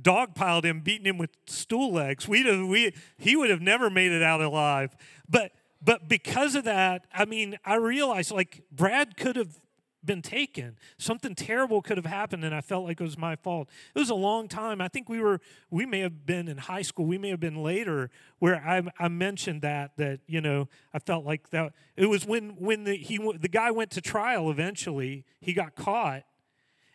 dogpiled 0.00 0.64
him, 0.64 0.80
beaten 0.80 1.06
him 1.06 1.18
with 1.18 1.28
stool 1.44 1.92
legs. 1.92 2.26
We'd 2.26 2.46
have, 2.46 2.66
we, 2.66 2.94
he 3.18 3.36
would 3.36 3.50
have 3.50 3.60
never 3.60 3.90
made 3.90 4.12
it 4.12 4.22
out 4.22 4.40
alive. 4.40 4.96
But 5.28 5.52
but 5.82 6.08
because 6.08 6.54
of 6.54 6.64
that, 6.64 7.04
I 7.12 7.26
mean, 7.26 7.58
I 7.66 7.74
realized 7.74 8.30
like 8.30 8.62
Brad 8.72 9.18
could 9.18 9.36
have 9.36 9.60
been 10.04 10.22
taken. 10.22 10.76
Something 10.98 11.34
terrible 11.34 11.82
could 11.82 11.96
have 11.96 12.06
happened, 12.06 12.44
and 12.44 12.54
I 12.54 12.60
felt 12.60 12.84
like 12.84 13.00
it 13.00 13.04
was 13.04 13.18
my 13.18 13.36
fault. 13.36 13.68
It 13.94 13.98
was 13.98 14.10
a 14.10 14.14
long 14.14 14.48
time. 14.48 14.80
I 14.80 14.88
think 14.88 15.08
we 15.08 15.20
were, 15.20 15.40
we 15.70 15.86
may 15.86 16.00
have 16.00 16.26
been 16.26 16.48
in 16.48 16.58
high 16.58 16.82
school. 16.82 17.06
We 17.06 17.18
may 17.18 17.30
have 17.30 17.40
been 17.40 17.62
later 17.62 18.10
where 18.38 18.56
I, 18.56 18.82
I 18.98 19.08
mentioned 19.08 19.62
that 19.62 19.96
that 19.96 20.20
you 20.26 20.40
know 20.40 20.68
I 20.94 20.98
felt 20.98 21.24
like 21.24 21.50
that. 21.50 21.72
It 21.96 22.06
was 22.06 22.26
when 22.26 22.50
when 22.56 22.84
the 22.84 22.96
he 22.96 23.18
the 23.38 23.48
guy 23.48 23.70
went 23.70 23.90
to 23.92 24.00
trial. 24.00 24.50
Eventually, 24.50 25.24
he 25.40 25.52
got 25.52 25.74
caught, 25.74 26.24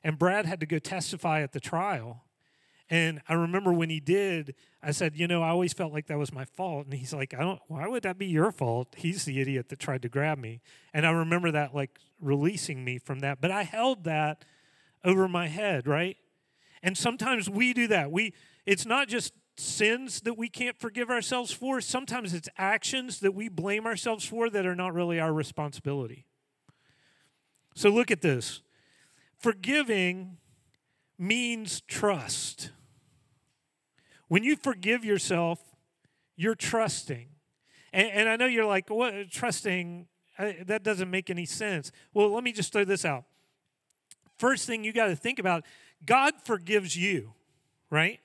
and 0.04 0.18
Brad 0.18 0.46
had 0.46 0.60
to 0.60 0.66
go 0.66 0.80
testify 0.80 1.42
at 1.42 1.52
the 1.52 1.60
trial. 1.60 2.25
And 2.90 3.22
I 3.28 3.34
remember 3.34 3.74
when 3.74 3.90
he 3.90 4.00
did, 4.00 4.54
I 4.84 4.92
said, 4.92 5.16
you 5.16 5.28
know, 5.28 5.42
I 5.42 5.50
always 5.50 5.74
felt 5.74 5.92
like 5.92 6.06
that 6.08 6.20
was 6.20 6.32
my 6.32 6.46
fault. 6.46 6.86
And 6.86 6.94
he's 6.94 7.14
like, 7.14 7.34
I 7.34 7.40
don't, 7.40 7.60
why 7.68 7.88
would 7.88 8.04
that 8.04 8.20
be 8.20 8.28
your 8.28 8.52
fault? 8.52 8.94
He's 8.96 9.26
the 9.26 9.42
idiot 9.42 9.70
that 9.70 9.80
tried 9.80 10.04
to 10.04 10.10
grab 10.10 10.38
me. 10.38 10.62
And 10.94 11.06
I 11.06 11.12
remember 11.12 11.52
that 11.52 11.74
like 11.74 11.98
releasing 12.22 12.84
me 12.86 13.00
from 13.00 13.20
that. 13.20 13.42
But 13.42 13.50
I 13.50 13.64
held 13.64 14.04
that 14.04 14.46
over 15.04 15.28
my 15.28 15.48
head, 15.48 15.88
right? 15.88 16.18
And 16.84 16.96
sometimes 16.96 17.50
we 17.50 17.74
do 17.74 17.88
that. 17.88 18.12
We, 18.12 18.34
it's 18.68 18.86
not 18.86 19.08
just 19.08 19.34
sins 19.58 20.22
that 20.22 20.38
we 20.38 20.50
can't 20.50 20.78
forgive 20.78 21.10
ourselves 21.10 21.52
for, 21.52 21.80
sometimes 21.82 22.34
it's 22.34 22.50
actions 22.58 23.22
that 23.22 23.34
we 23.34 23.50
blame 23.50 23.86
ourselves 23.86 24.26
for 24.26 24.50
that 24.50 24.66
are 24.66 24.76
not 24.76 24.94
really 24.94 25.20
our 25.20 25.34
responsibility. 25.34 26.26
So 27.74 27.90
look 27.90 28.12
at 28.12 28.22
this. 28.22 28.62
Forgiving 29.38 30.38
means 31.18 31.82
trust. 31.82 32.72
When 34.28 34.44
you 34.44 34.56
forgive 34.56 35.06
yourself, 35.06 35.60
you're 36.36 36.56
trusting. 36.56 37.28
And, 37.94 38.10
and 38.10 38.30
I 38.30 38.36
know 38.36 38.46
you're 38.46 38.66
like, 38.66 38.90
what 38.90 39.32
trusting? 39.32 40.08
I, 40.38 40.58
that 40.66 40.84
doesn't 40.84 41.10
make 41.10 41.30
any 41.30 41.46
sense. 41.46 41.92
Well, 42.14 42.34
let 42.34 42.44
me 42.44 42.52
just 42.52 42.74
throw 42.74 42.84
this 42.84 43.06
out. 43.06 43.24
First 44.38 44.68
thing 44.68 44.84
you 44.84 44.92
got 44.92 45.08
to 45.08 45.16
think 45.16 45.40
about 45.40 45.64
God 46.06 46.34
forgives 46.44 46.96
you, 46.96 47.34
right? 47.90 48.20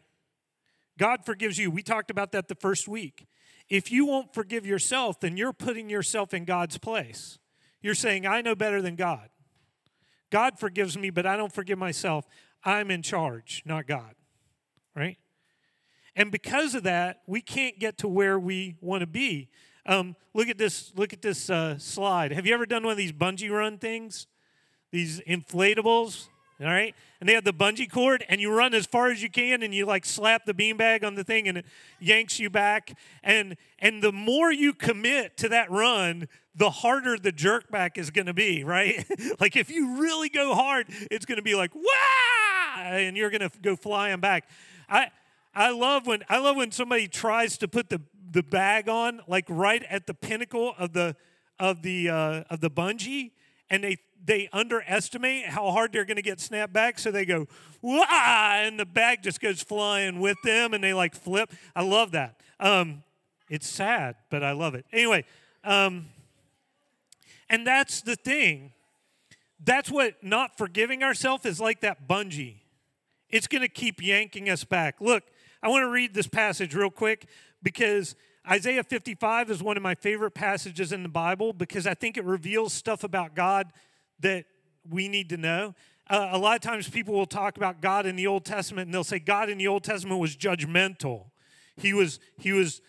God 0.99 1.25
forgives 1.25 1.57
you. 1.57 1.71
We 1.71 1.83
talked 1.83 2.11
about 2.11 2.33
that 2.33 2.49
the 2.49 2.55
first 2.55 2.89
week. 2.89 3.27
If 3.69 3.93
you 3.93 4.05
won't 4.05 4.35
forgive 4.35 4.67
yourself, 4.67 5.21
then 5.21 5.37
you're 5.37 5.53
putting 5.53 5.89
yourself 5.89 6.35
in 6.35 6.45
God's 6.45 6.77
place. 6.77 7.39
You're 7.81 7.95
saying, 7.95 8.27
I 8.27 8.43
know 8.43 8.55
better 8.55 8.83
than 8.83 8.97
God. 8.97 9.29
God 10.31 10.59
forgives 10.59 10.99
me, 10.99 11.11
but 11.11 11.27
I 11.27 11.37
don't 11.37 11.53
forgive 11.53 11.79
myself. 11.79 12.27
I'm 12.65 12.91
in 12.91 13.03
charge, 13.03 13.63
not 13.65 13.87
God, 13.87 14.15
right? 14.95 15.19
And 16.17 16.31
because 16.31 16.75
of 16.75 16.83
that, 16.83 17.23
we 17.27 17.41
can't 17.41 17.79
get 17.79 17.99
to 17.99 18.09
where 18.09 18.39
we 18.39 18.77
want 18.81 19.01
to 19.01 19.07
be. 19.07 19.49
Um, 19.87 20.17
look 20.35 20.49
at 20.49 20.59
this. 20.59 20.93
Look 20.95 21.13
at 21.13 21.23
this 21.23 21.49
uh, 21.49 21.79
slide. 21.79 22.33
Have 22.33 22.47
you 22.47 22.55
ever 22.55 22.67
done 22.67 22.83
one 22.83 22.93
of 22.93 22.99
these 22.99 23.13
bungee 23.13 23.51
run 23.51 23.79
things? 23.79 24.27
These 24.93 25.21
inflatables, 25.21 26.27
all 26.61 26.67
right? 26.67 26.95
And 27.21 27.29
they 27.29 27.35
have 27.35 27.45
the 27.45 27.55
bungee 27.55 27.91
cord, 27.91 28.25
and 28.29 28.41
you 28.41 28.53
run 28.53 28.75
as 28.75 28.87
far 28.87 29.11
as 29.11 29.23
you 29.23 29.31
can, 29.31 29.63
and 29.63 29.75
you 29.75 29.87
like 29.87 30.05
slap 30.05 30.45
the 30.45 30.53
beanbag 30.53 31.05
on 31.05 31.15
the 31.15 31.25
thing, 31.25 31.49
and 31.49 31.59
it 31.59 31.67
yanks 32.01 32.39
you 32.39 32.51
back. 32.51 32.99
And 33.23 33.57
and 33.79 34.03
the 34.03 34.13
more 34.13 34.53
you 34.53 34.75
commit 34.75 35.37
to 35.39 35.49
that 35.49 35.71
run, 35.71 36.29
the 36.55 36.71
harder 36.71 37.17
the 37.17 37.33
jerk 37.33 37.71
back 37.71 37.97
is 37.97 38.11
going 38.11 38.27
to 38.27 38.35
be, 38.35 38.65
right? 38.65 39.05
like 39.41 39.57
if 39.57 39.71
you 39.71 40.01
really 40.01 40.29
go 40.29 40.55
hard, 40.55 40.87
it's 41.11 41.25
going 41.25 41.37
to 41.37 41.43
be 41.43 41.55
like 41.55 41.75
wow, 41.75 42.40
and 42.79 43.17
you're 43.17 43.31
going 43.31 43.49
to 43.49 43.51
go 43.61 43.77
flying 43.77 44.21
back. 44.21 44.49
I 44.89 45.11
I 45.55 45.71
love 45.71 46.07
when 46.07 46.23
I 46.29 46.39
love 46.39 46.57
when 46.57 46.71
somebody 46.71 47.09
tries 47.09 47.59
to 47.59 47.69
put 47.69 47.89
the 47.89 48.01
the 48.31 48.43
bag 48.43 48.89
on 48.89 49.21
like 49.27 49.45
right 49.49 49.83
at 49.91 50.07
the 50.07 50.15
pinnacle 50.15 50.75
of 50.79 50.93
the 50.93 51.17
of 51.59 51.83
the 51.83 52.09
uh, 52.09 52.43
of 52.51 52.61
the 52.61 52.71
bungee, 52.71 53.33
and 53.69 53.83
they 53.83 53.99
they 54.25 54.49
underestimate 54.53 55.47
how 55.47 55.71
hard 55.71 55.93
they're 55.93 56.05
going 56.05 56.17
to 56.17 56.23
get 56.23 56.41
snapped 56.41 56.73
back, 56.73 56.99
so 56.99 57.11
they 57.11 57.25
go 57.25 57.47
wah, 57.83 58.07
and 58.11 58.79
the 58.79 58.87
bag 58.87 59.23
just 59.23 59.41
goes 59.41 59.63
flying 59.63 60.21
with 60.21 60.37
them, 60.45 60.75
and 60.75 60.85
they 60.85 60.95
like 60.95 61.15
flip. 61.15 61.53
I 61.75 61.83
love 61.83 62.13
that. 62.13 62.41
Um, 62.59 63.03
it's 63.49 63.69
sad, 63.69 64.17
but 64.31 64.45
I 64.45 64.53
love 64.53 64.75
it. 64.75 64.85
Anyway, 64.93 65.25
um, 65.65 66.07
and 67.49 67.67
that's 67.67 68.03
the 68.03 68.17
thing. 68.17 68.73
That's 69.63 69.91
what 69.91 70.23
not 70.23 70.57
forgiving 70.57 71.03
ourselves 71.03 71.45
is 71.45 71.61
like 71.61 71.81
that 71.81 72.09
bungee. 72.09 72.60
It's 73.31 73.47
going 73.47 73.63
to 73.63 73.69
keep 73.69 74.03
yanking 74.03 74.49
us 74.49 74.65
back. 74.65 75.01
Look, 75.01 75.25
I 75.63 75.69
want 75.69 75.83
to 75.83 75.91
read 75.91 76.15
this 76.15 76.27
passage 76.27 76.75
real 76.75 76.91
quick 76.91 77.27
because 77.63 78.15
Isaiah 78.49 78.83
55 78.83 79.51
is 79.51 79.63
one 79.63 79.77
of 79.77 79.83
my 79.83 79.95
favorite 79.95 80.33
passages 80.33 80.93
in 80.93 81.03
the 81.03 81.09
Bible 81.09 81.53
because 81.53 81.87
I 81.87 81.95
think 81.95 82.17
it 82.17 82.25
reveals 82.25 82.73
stuff 82.73 83.05
about 83.05 83.35
God 83.35 83.73
that 84.21 84.47
we 84.89 85.09
need 85.09 85.29
to 85.31 85.37
know? 85.37 85.75
Uh, 86.09 86.31
a 86.33 86.39
lot 86.39 86.57
of 86.57 86.61
times 86.61 86.89
people 86.89 87.15
will 87.15 87.27
talk 87.27 87.57
about 87.57 87.81
God 87.81 88.07
in 88.07 88.17
the 88.17 88.27
Old 88.27 88.45
Testament 88.45 88.87
and 88.87 88.95
they'll 88.95 89.05
say 89.05 89.19
God 89.19 89.49
in 89.49 89.59
the 89.59 89.69
Old 89.69 89.85
Testament 89.85 90.21
was 90.21 90.37
judgmental. 90.37 91.27
He 91.77 91.93
was 91.93 92.19
he 92.37 92.53
was 92.53 92.81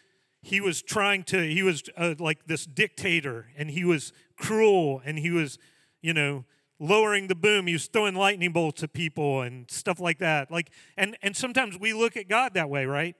he 0.42 0.60
was 0.60 0.82
trying 0.82 1.24
to 1.26 1.40
he 1.48 1.62
was 1.62 1.84
uh, 1.96 2.16
like 2.18 2.48
this 2.48 2.66
dictator 2.66 3.48
and 3.56 3.70
he 3.70 3.86
was 3.86 4.12
cruel 4.38 5.02
and 5.06 5.20
he 5.20 5.30
was 5.30 5.60
you 6.02 6.14
know 6.14 6.46
lowering 6.82 7.28
the 7.28 7.36
boom 7.36 7.68
he 7.68 7.74
was 7.74 7.88
throwing 7.88 8.16
lightning 8.16 8.52
bolts 8.52 8.82
at 8.82 8.92
people 8.92 9.42
and 9.42 9.70
stuff 9.70 10.00
like 10.00 10.18
that 10.18 10.50
like 10.50 10.72
and 10.98 11.16
and 11.22 11.36
sometimes 11.36 11.78
we 11.80 11.94
look 11.94 12.18
at 12.18 12.28
god 12.28 12.54
that 12.56 12.70
way 12.70 12.86
right 12.86 13.16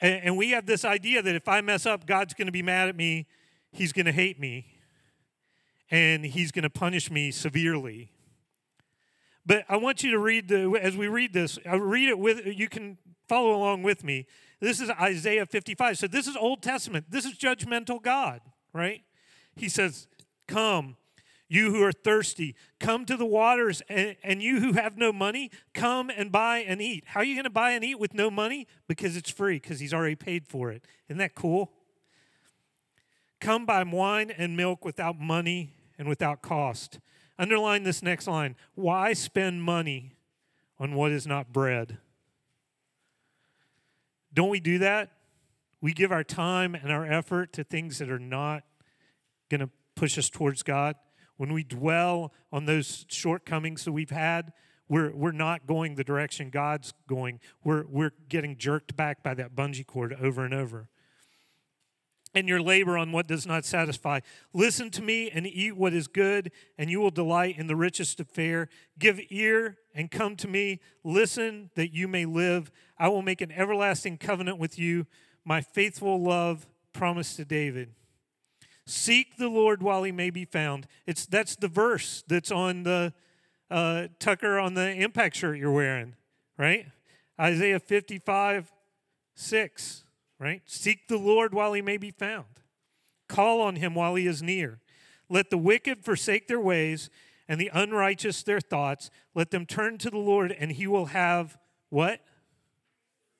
and, 0.00 0.20
and 0.24 0.36
we 0.36 0.50
have 0.50 0.64
this 0.64 0.84
idea 0.84 1.20
that 1.20 1.34
if 1.34 1.46
i 1.46 1.60
mess 1.60 1.84
up 1.84 2.06
god's 2.06 2.32
going 2.32 2.46
to 2.46 2.52
be 2.52 2.62
mad 2.62 2.88
at 2.88 2.96
me 2.96 3.26
he's 3.70 3.92
going 3.92 4.06
to 4.06 4.12
hate 4.12 4.40
me 4.40 4.66
and 5.90 6.24
he's 6.24 6.50
going 6.50 6.62
to 6.62 6.70
punish 6.70 7.10
me 7.10 7.30
severely 7.30 8.10
but 9.44 9.64
i 9.68 9.76
want 9.76 10.02
you 10.02 10.10
to 10.10 10.18
read 10.18 10.48
the 10.48 10.78
as 10.80 10.96
we 10.96 11.06
read 11.06 11.34
this 11.34 11.58
i 11.70 11.76
read 11.76 12.08
it 12.08 12.18
with 12.18 12.46
you 12.46 12.68
can 12.68 12.96
follow 13.28 13.54
along 13.54 13.82
with 13.82 14.02
me 14.02 14.26
this 14.60 14.80
is 14.80 14.90
Isaiah 14.90 15.46
55. 15.46 15.98
So 15.98 16.06
this 16.06 16.26
is 16.26 16.36
Old 16.36 16.62
Testament. 16.62 17.06
This 17.10 17.24
is 17.24 17.34
judgmental 17.34 18.00
God, 18.00 18.40
right? 18.72 19.02
He 19.54 19.68
says, 19.68 20.06
Come, 20.48 20.96
you 21.48 21.72
who 21.72 21.82
are 21.82 21.92
thirsty, 21.92 22.54
come 22.80 23.04
to 23.06 23.16
the 23.16 23.26
waters, 23.26 23.82
and, 23.88 24.16
and 24.22 24.42
you 24.42 24.60
who 24.60 24.72
have 24.72 24.96
no 24.96 25.12
money, 25.12 25.50
come 25.74 26.10
and 26.10 26.32
buy 26.32 26.58
and 26.58 26.82
eat. 26.82 27.04
How 27.06 27.20
are 27.20 27.24
you 27.24 27.34
going 27.34 27.44
to 27.44 27.50
buy 27.50 27.72
and 27.72 27.84
eat 27.84 28.00
with 28.00 28.14
no 28.14 28.30
money? 28.30 28.66
Because 28.88 29.16
it's 29.16 29.30
free, 29.30 29.56
because 29.56 29.80
he's 29.80 29.94
already 29.94 30.16
paid 30.16 30.46
for 30.48 30.70
it. 30.70 30.84
Isn't 31.08 31.18
that 31.18 31.34
cool? 31.34 31.72
Come 33.40 33.66
buy 33.66 33.82
wine 33.82 34.30
and 34.30 34.56
milk 34.56 34.84
without 34.84 35.20
money 35.20 35.74
and 35.98 36.08
without 36.08 36.42
cost. 36.42 36.98
Underline 37.38 37.82
this 37.82 38.02
next 38.02 38.26
line. 38.26 38.56
Why 38.74 39.12
spend 39.12 39.62
money 39.62 40.14
on 40.78 40.94
what 40.94 41.12
is 41.12 41.26
not 41.26 41.52
bread? 41.52 41.98
Don't 44.32 44.48
we 44.48 44.60
do 44.60 44.78
that? 44.78 45.10
We 45.80 45.92
give 45.92 46.12
our 46.12 46.24
time 46.24 46.74
and 46.74 46.90
our 46.90 47.06
effort 47.06 47.52
to 47.54 47.64
things 47.64 47.98
that 47.98 48.10
are 48.10 48.18
not 48.18 48.64
going 49.50 49.60
to 49.60 49.70
push 49.94 50.18
us 50.18 50.28
towards 50.28 50.62
God. 50.62 50.96
When 51.36 51.52
we 51.52 51.62
dwell 51.62 52.32
on 52.52 52.66
those 52.66 53.04
shortcomings 53.08 53.84
that 53.84 53.92
we've 53.92 54.10
had, 54.10 54.52
we're, 54.88 55.14
we're 55.14 55.32
not 55.32 55.66
going 55.66 55.96
the 55.96 56.04
direction 56.04 56.50
God's 56.50 56.92
going. 57.08 57.40
We're, 57.64 57.84
we're 57.88 58.12
getting 58.28 58.56
jerked 58.56 58.96
back 58.96 59.22
by 59.22 59.34
that 59.34 59.54
bungee 59.54 59.86
cord 59.86 60.16
over 60.20 60.44
and 60.44 60.54
over 60.54 60.88
and 62.36 62.48
your 62.48 62.60
labor 62.60 62.98
on 62.98 63.12
what 63.12 63.26
does 63.26 63.46
not 63.46 63.64
satisfy. 63.64 64.20
Listen 64.52 64.90
to 64.90 65.02
me 65.02 65.30
and 65.30 65.46
eat 65.46 65.76
what 65.76 65.94
is 65.94 66.06
good, 66.06 66.52
and 66.76 66.90
you 66.90 67.00
will 67.00 67.10
delight 67.10 67.58
in 67.58 67.66
the 67.66 67.74
richest 67.74 68.20
of 68.20 68.28
fare. 68.28 68.68
Give 68.98 69.18
ear 69.30 69.78
and 69.94 70.10
come 70.10 70.36
to 70.36 70.48
me. 70.48 70.80
Listen 71.02 71.70
that 71.74 71.94
you 71.94 72.06
may 72.06 72.26
live. 72.26 72.70
I 72.98 73.08
will 73.08 73.22
make 73.22 73.40
an 73.40 73.50
everlasting 73.52 74.18
covenant 74.18 74.58
with 74.58 74.78
you, 74.78 75.06
my 75.44 75.62
faithful 75.62 76.22
love 76.22 76.66
promised 76.92 77.36
to 77.36 77.44
David. 77.44 77.94
Seek 78.86 79.36
the 79.36 79.48
Lord 79.48 79.82
while 79.82 80.04
he 80.04 80.12
may 80.12 80.30
be 80.30 80.44
found. 80.44 80.86
It's 81.06 81.26
that's 81.26 81.56
the 81.56 81.68
verse 81.68 82.22
that's 82.28 82.50
on 82.50 82.84
the 82.84 83.12
uh, 83.70 84.08
Tucker 84.20 84.58
on 84.58 84.74
the 84.74 84.92
impact 84.92 85.36
shirt 85.36 85.58
you're 85.58 85.72
wearing, 85.72 86.14
right? 86.56 86.86
Isaiah 87.38 87.80
55, 87.80 88.72
6 89.34 90.04
right? 90.38 90.62
Seek 90.66 91.08
the 91.08 91.16
Lord 91.16 91.54
while 91.54 91.72
he 91.72 91.82
may 91.82 91.96
be 91.96 92.10
found. 92.10 92.46
Call 93.28 93.60
on 93.60 93.76
him 93.76 93.94
while 93.94 94.14
he 94.14 94.26
is 94.26 94.42
near. 94.42 94.80
Let 95.28 95.50
the 95.50 95.58
wicked 95.58 96.04
forsake 96.04 96.46
their 96.46 96.60
ways 96.60 97.10
and 97.48 97.60
the 97.60 97.70
unrighteous 97.72 98.42
their 98.42 98.60
thoughts. 98.60 99.10
Let 99.34 99.50
them 99.50 99.66
turn 99.66 99.98
to 99.98 100.10
the 100.10 100.18
Lord 100.18 100.52
and 100.52 100.72
he 100.72 100.86
will 100.86 101.06
have 101.06 101.58
what? 101.88 102.20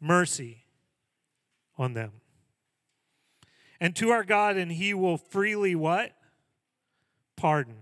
Mercy 0.00 0.64
on 1.78 1.94
them. 1.94 2.12
And 3.80 3.94
to 3.96 4.10
our 4.10 4.24
God 4.24 4.56
and 4.56 4.72
he 4.72 4.94
will 4.94 5.16
freely 5.16 5.74
what? 5.74 6.12
Pardon. 7.36 7.76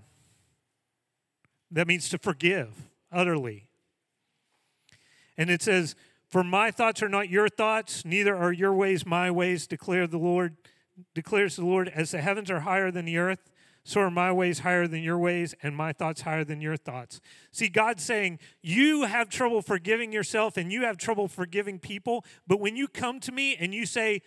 That 1.71 1.87
means 1.87 2.09
to 2.11 2.19
forgive 2.19 2.71
utterly. 3.13 3.69
And 5.37 5.51
it 5.51 5.63
says, 5.63 5.95
for 6.35 6.43
my 6.43 6.73
thoughts 6.73 7.01
are 7.03 7.09
not 7.09 7.29
your 7.29 7.49
thoughts, 7.49 8.05
neither 8.05 8.37
are 8.37 8.53
your 8.53 8.75
ways 8.75 9.07
my 9.07 9.31
ways, 9.31 9.69
declare 9.69 10.09
the 10.09 10.19
Lord, 10.19 10.57
declares 11.15 11.55
the 11.55 11.65
Lord, 11.65 11.89
as 11.89 12.11
the 12.11 12.21
heavens 12.21 12.51
are 12.51 12.61
higher 12.61 12.91
than 12.91 13.05
the 13.05 13.19
earth, 13.19 13.53
so 13.85 14.01
are 14.01 14.11
my 14.11 14.33
ways 14.33 14.61
higher 14.61 14.89
than 14.89 15.03
your 15.03 15.17
ways, 15.17 15.55
and 15.63 15.77
my 15.77 15.93
thoughts 15.93 16.23
higher 16.23 16.43
than 16.43 16.61
your 16.61 16.77
thoughts. 16.77 17.21
See, 17.53 17.69
God's 17.69 18.03
saying, 18.03 18.41
You 18.63 19.05
have 19.05 19.29
trouble 19.29 19.63
forgiving 19.63 20.11
yourself 20.11 20.57
and 20.57 20.73
you 20.73 20.83
have 20.83 20.97
trouble 20.97 21.29
forgiving 21.29 21.79
people, 21.79 22.25
but 22.49 22.59
when 22.59 22.75
you 22.75 22.89
come 22.89 23.21
to 23.21 23.31
me 23.31 23.55
and 23.55 23.73
you 23.75 23.87
say, 23.87 24.23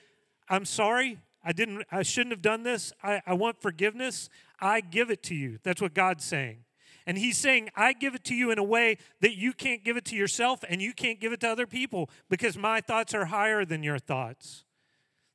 I'm 0.48 0.64
sorry, 0.64 1.18
I 1.48 1.54
didn't 1.54 1.86
I 1.90 2.04
shouldn't 2.04 2.34
have 2.34 2.42
done 2.42 2.64
this, 2.64 2.92
I, 3.02 3.22
I 3.26 3.34
want 3.34 3.62
forgiveness, 3.62 4.30
I 4.60 4.82
give 4.82 5.10
it 5.10 5.24
to 5.24 5.36
you. 5.36 5.60
That's 5.64 5.82
what 5.82 5.94
God's 5.94 6.26
saying. 6.26 6.66
And 7.06 7.18
he's 7.18 7.38
saying, 7.38 7.70
I 7.74 7.94
give 7.94 8.16
it 8.16 8.26
to 8.26 8.36
you 8.36 8.52
in 8.52 8.60
a 8.60 8.64
way 8.64 8.98
that 9.22 9.38
you 9.38 9.54
can't 9.54 9.82
give 9.82 9.96
it 9.96 10.04
to 10.06 10.16
yourself 10.18 10.66
and 10.68 10.82
you 10.82 10.92
can't 10.92 11.22
give 11.22 11.32
it 11.32 11.40
to 11.40 11.48
other 11.48 11.66
people 11.66 12.10
because 12.30 12.58
my 12.58 12.82
thoughts 12.82 13.14
are 13.14 13.26
higher 13.26 13.64
than 13.64 13.82
your 13.82 13.98
thoughts. 13.98 14.66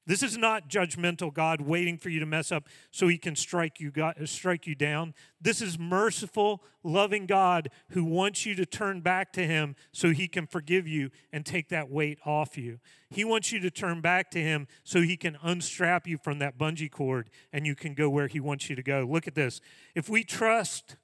This 0.04 0.22
is 0.22 0.36
not 0.36 0.68
judgmental 0.68 1.32
God 1.32 1.60
waiting 1.60 1.96
for 1.96 2.08
you 2.08 2.18
to 2.18 2.26
mess 2.26 2.50
up 2.50 2.68
so 2.90 3.06
he 3.06 3.18
can 3.18 3.36
strike 3.36 3.78
you, 3.78 3.92
strike 4.24 4.66
you 4.66 4.74
down. 4.74 5.14
This 5.40 5.62
is 5.62 5.78
merciful, 5.78 6.62
loving 6.82 7.26
God 7.26 7.68
who 7.90 8.04
wants 8.04 8.44
you 8.44 8.54
to 8.56 8.66
turn 8.66 9.00
back 9.00 9.32
to 9.34 9.46
him 9.46 9.76
so 9.92 10.10
he 10.10 10.26
can 10.26 10.46
forgive 10.46 10.88
you 10.88 11.10
and 11.32 11.46
take 11.46 11.68
that 11.68 11.88
weight 11.88 12.18
off 12.26 12.58
you. 12.58 12.80
He 13.10 13.24
wants 13.24 13.52
you 13.52 13.60
to 13.60 13.70
turn 13.70 14.00
back 14.00 14.30
to 14.32 14.42
him 14.42 14.66
so 14.82 15.02
he 15.02 15.16
can 15.16 15.38
unstrap 15.42 16.08
you 16.08 16.18
from 16.18 16.40
that 16.40 16.58
bungee 16.58 16.90
cord 16.90 17.30
and 17.52 17.66
you 17.66 17.76
can 17.76 17.94
go 17.94 18.10
where 18.10 18.26
he 18.26 18.40
wants 18.40 18.68
you 18.68 18.74
to 18.74 18.82
go. 18.82 19.06
Look 19.08 19.28
at 19.28 19.36
this. 19.36 19.60
If 19.94 20.08
we 20.08 20.24
trust 20.24 20.96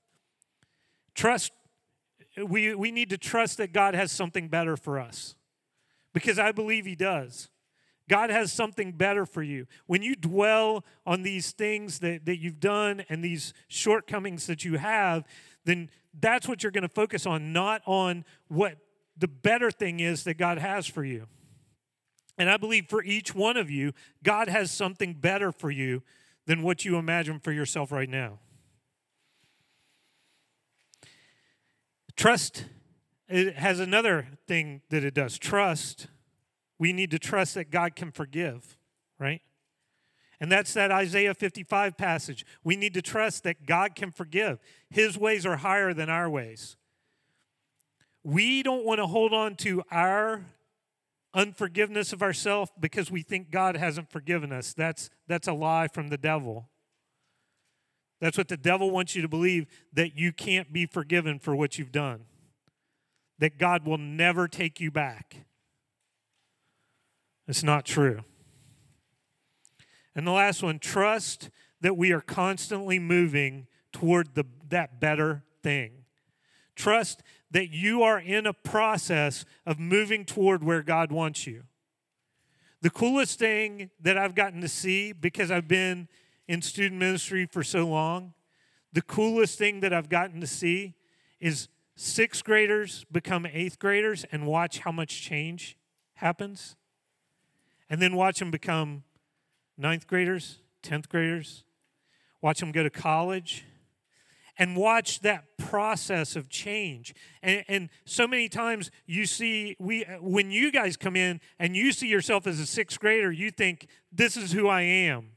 Trust, 1.18 1.50
we, 2.36 2.76
we 2.76 2.92
need 2.92 3.10
to 3.10 3.18
trust 3.18 3.58
that 3.58 3.72
God 3.72 3.96
has 3.96 4.12
something 4.12 4.46
better 4.46 4.76
for 4.76 5.00
us 5.00 5.34
because 6.14 6.38
I 6.38 6.52
believe 6.52 6.86
He 6.86 6.94
does. 6.94 7.48
God 8.08 8.30
has 8.30 8.52
something 8.52 8.92
better 8.92 9.26
for 9.26 9.42
you. 9.42 9.66
When 9.86 10.02
you 10.02 10.16
dwell 10.16 10.84
on 11.06 11.22
these 11.22 11.52
things 11.52 11.98
that, 12.00 12.24
that 12.26 12.38
you've 12.38 12.60
done 12.60 13.04
and 13.08 13.22
these 13.22 13.52
shortcomings 13.68 14.46
that 14.46 14.64
you 14.64 14.78
have, 14.78 15.24
then 15.64 15.90
that's 16.18 16.48
what 16.48 16.62
you're 16.62 16.72
going 16.72 16.82
to 16.82 16.88
focus 16.88 17.26
on, 17.26 17.52
not 17.52 17.82
on 17.86 18.24
what 18.48 18.78
the 19.16 19.28
better 19.28 19.70
thing 19.70 20.00
is 20.00 20.24
that 20.24 20.34
God 20.34 20.58
has 20.58 20.86
for 20.86 21.04
you. 21.04 21.26
And 22.38 22.48
I 22.48 22.56
believe 22.56 22.88
for 22.88 23.02
each 23.02 23.34
one 23.34 23.56
of 23.56 23.70
you, 23.70 23.92
God 24.22 24.48
has 24.48 24.70
something 24.70 25.14
better 25.14 25.52
for 25.52 25.70
you 25.70 26.02
than 26.46 26.62
what 26.62 26.84
you 26.84 26.96
imagine 26.96 27.40
for 27.40 27.52
yourself 27.52 27.92
right 27.92 28.08
now. 28.08 28.38
Trust 32.16 32.64
it 33.28 33.56
has 33.56 33.78
another 33.78 34.26
thing 34.46 34.80
that 34.88 35.04
it 35.04 35.14
does. 35.14 35.38
Trust, 35.38 36.06
we 36.78 36.92
need 36.92 37.10
to 37.10 37.18
trust 37.18 37.54
that 37.54 37.70
God 37.70 37.96
can 37.96 38.10
forgive, 38.10 38.76
right? 39.18 39.42
And 40.40 40.52
that's 40.52 40.72
that 40.74 40.92
Isaiah 40.92 41.34
55 41.34 41.96
passage. 41.96 42.46
We 42.62 42.76
need 42.76 42.94
to 42.94 43.02
trust 43.02 43.42
that 43.42 43.66
God 43.66 43.94
can 43.96 44.12
forgive. 44.12 44.60
His 44.88 45.18
ways 45.18 45.44
are 45.44 45.56
higher 45.56 45.92
than 45.92 46.08
our 46.08 46.30
ways. 46.30 46.76
We 48.22 48.62
don't 48.62 48.84
want 48.84 48.98
to 48.98 49.06
hold 49.06 49.32
on 49.32 49.56
to 49.56 49.82
our 49.90 50.44
unforgiveness 51.34 52.12
of 52.12 52.22
ourselves 52.22 52.70
because 52.78 53.10
we 53.10 53.22
think 53.22 53.50
God 53.50 53.76
hasn't 53.76 54.10
forgiven 54.10 54.52
us. 54.52 54.72
That's, 54.74 55.10
that's 55.26 55.48
a 55.48 55.52
lie 55.52 55.88
from 55.88 56.08
the 56.08 56.18
devil. 56.18 56.68
That's 58.20 58.38
what 58.38 58.48
the 58.48 58.56
devil 58.56 58.90
wants 58.90 59.14
you 59.14 59.22
to 59.22 59.28
believe 59.28 59.66
that 59.92 60.16
you 60.16 60.32
can't 60.32 60.72
be 60.72 60.86
forgiven 60.86 61.38
for 61.38 61.54
what 61.54 61.78
you've 61.78 61.92
done, 61.92 62.24
that 63.38 63.58
God 63.58 63.86
will 63.86 63.98
never 63.98 64.48
take 64.48 64.80
you 64.80 64.90
back. 64.90 65.46
It's 67.48 67.62
not 67.62 67.86
true. 67.86 68.20
And 70.14 70.26
the 70.26 70.32
last 70.32 70.62
one 70.62 70.78
trust 70.78 71.50
that 71.80 71.96
we 71.96 72.12
are 72.12 72.20
constantly 72.20 72.98
moving 72.98 73.66
toward 73.92 74.34
the, 74.34 74.44
that 74.68 75.00
better 75.00 75.42
thing. 75.62 76.04
Trust 76.76 77.22
that 77.50 77.70
you 77.70 78.02
are 78.02 78.18
in 78.18 78.46
a 78.46 78.52
process 78.52 79.44
of 79.64 79.78
moving 79.78 80.24
toward 80.24 80.62
where 80.62 80.82
God 80.82 81.10
wants 81.10 81.46
you. 81.46 81.64
The 82.82 82.90
coolest 82.90 83.38
thing 83.38 83.90
that 84.00 84.18
I've 84.18 84.34
gotten 84.34 84.60
to 84.60 84.68
see 84.68 85.12
because 85.12 85.50
I've 85.50 85.66
been 85.66 86.08
in 86.46 86.62
student 86.62 87.00
ministry 87.00 87.46
for 87.46 87.62
so 87.62 87.86
long, 87.86 88.34
the 88.92 89.02
coolest 89.02 89.58
thing 89.58 89.80
that 89.80 89.92
I've 89.92 90.08
gotten 90.08 90.40
to 90.40 90.46
see 90.46 90.94
is 91.40 91.68
sixth 91.96 92.44
graders 92.44 93.04
become 93.10 93.46
eighth 93.46 93.78
graders 93.78 94.24
and 94.30 94.46
watch 94.46 94.80
how 94.80 94.92
much 94.92 95.22
change 95.22 95.76
happens. 96.14 96.76
And 97.90 98.00
then 98.02 98.16
watch 98.16 98.38
them 98.38 98.50
become 98.50 99.04
ninth 99.76 100.06
graders, 100.06 100.58
10th 100.82 101.08
graders, 101.08 101.64
watch 102.42 102.60
them 102.60 102.72
go 102.72 102.82
to 102.82 102.90
college. 102.90 103.64
and 104.58 104.76
watch 104.76 105.20
that 105.20 105.44
process 105.56 106.34
of 106.34 106.48
change. 106.48 107.14
And, 107.42 107.64
and, 107.68 107.88
so 108.04 108.26
many 108.26 108.48
times 108.48 108.90
you 109.06 109.24
see, 109.24 109.76
we, 109.78 110.04
when 110.20 110.50
you 110.50 110.72
guys 110.72 110.96
come 110.96 111.14
in 111.14 111.40
and 111.60 111.76
you 111.76 111.92
see 111.92 112.08
yourself 112.08 112.46
as 112.46 112.58
a 112.58 112.66
sixth 112.66 112.98
grader, 112.98 113.30
you 113.30 113.52
think, 113.52 113.86
this 114.10 114.36
is 114.36 114.50
who 114.50 114.66
I 114.66 114.82
am. 114.82 115.30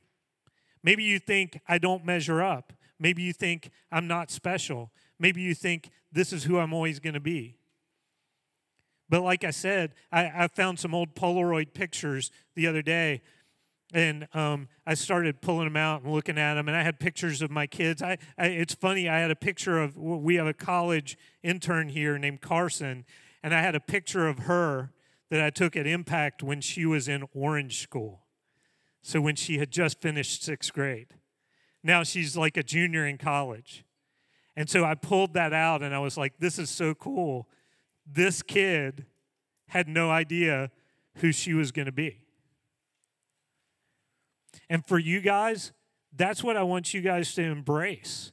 Maybe 0.84 1.04
you 1.04 1.20
think, 1.20 1.60
I 1.68 1.78
don't 1.78 2.04
measure 2.04 2.42
up. 2.42 2.74
Maybe 3.00 3.22
you 3.22 3.34
think, 3.34 3.70
I'm 3.92 4.08
not 4.08 4.32
special. 4.32 4.92
Maybe 5.20 5.42
you 5.42 5.54
think, 5.54 5.92
this 6.12 6.34
is 6.34 6.46
who 6.46 6.58
I'm 6.58 6.74
always 6.74 7.00
going 7.00 7.14
to 7.14 7.20
be. 7.20 7.58
But 9.12 9.22
like 9.22 9.44
I 9.44 9.52
said, 9.52 9.92
I, 10.12 10.32
I 10.34 10.48
found 10.48 10.80
some 10.80 10.96
old 10.96 11.14
Polaroid 11.14 11.76
pictures 11.76 12.32
the 12.56 12.66
other 12.66 12.82
day 12.82 13.22
and 13.94 14.28
um, 14.34 14.70
I 14.88 14.94
started 14.94 15.42
pulling 15.42 15.66
them 15.66 15.76
out 15.76 16.04
and 16.04 16.14
looking 16.14 16.38
at 16.38 16.56
them. 16.56 16.68
And 16.68 16.78
I 16.78 16.82
had 16.82 17.00
pictures 17.00 17.42
of 17.42 17.52
my 17.52 17.68
kids. 17.68 18.02
I, 18.02 18.18
I, 18.38 18.48
it's 18.48 18.74
funny. 18.74 19.10
I 19.10 19.20
had 19.20 19.32
a 19.32 19.36
picture 19.36 19.80
of 19.80 19.98
we 19.98 20.36
have 20.36 20.48
a 20.48 20.54
college 20.54 21.18
intern 21.44 21.90
here 21.90 22.18
named 22.18 22.42
Carson, 22.42 23.06
and 23.44 23.54
I 23.54 23.62
had 23.62 23.76
a 23.76 23.80
picture 23.80 24.28
of 24.28 24.40
her 24.40 24.92
that 25.30 25.42
I 25.42 25.50
took 25.50 25.76
at 25.76 25.86
Impact 25.86 26.42
when 26.42 26.62
she 26.62 26.86
was 26.86 27.08
in 27.08 27.26
Orange 27.34 27.82
School. 27.82 28.22
So 29.02 29.20
when 29.20 29.36
she 29.36 29.58
had 29.58 29.72
just 29.72 30.00
finished 30.02 30.44
sixth 30.44 30.72
grade, 30.74 31.16
now 31.84 32.04
she's 32.04 32.38
like 32.38 32.56
a 32.58 32.64
junior 32.64 33.06
in 33.06 33.18
college. 33.18 33.84
And 34.56 34.70
so 34.70 34.86
I 34.86 34.96
pulled 34.96 35.34
that 35.34 35.54
out, 35.54 35.82
and 35.82 35.94
I 35.94 36.00
was 36.00 36.18
like, 36.18 36.38
"This 36.40 36.60
is 36.60 36.70
so 36.70 36.94
cool." 36.94 37.50
This 38.14 38.42
kid 38.42 39.06
had 39.68 39.88
no 39.88 40.10
idea 40.10 40.72
who 41.16 41.32
she 41.32 41.54
was 41.54 41.72
going 41.72 41.86
to 41.86 41.92
be. 41.92 42.22
And 44.70 44.86
for 44.86 45.00
you 45.00 45.22
guys, 45.22 45.72
that's 46.16 46.44
what 46.44 46.58
I 46.58 46.64
want 46.64 46.94
you 46.94 47.02
guys 47.02 47.34
to 47.36 47.42
embrace 47.42 48.32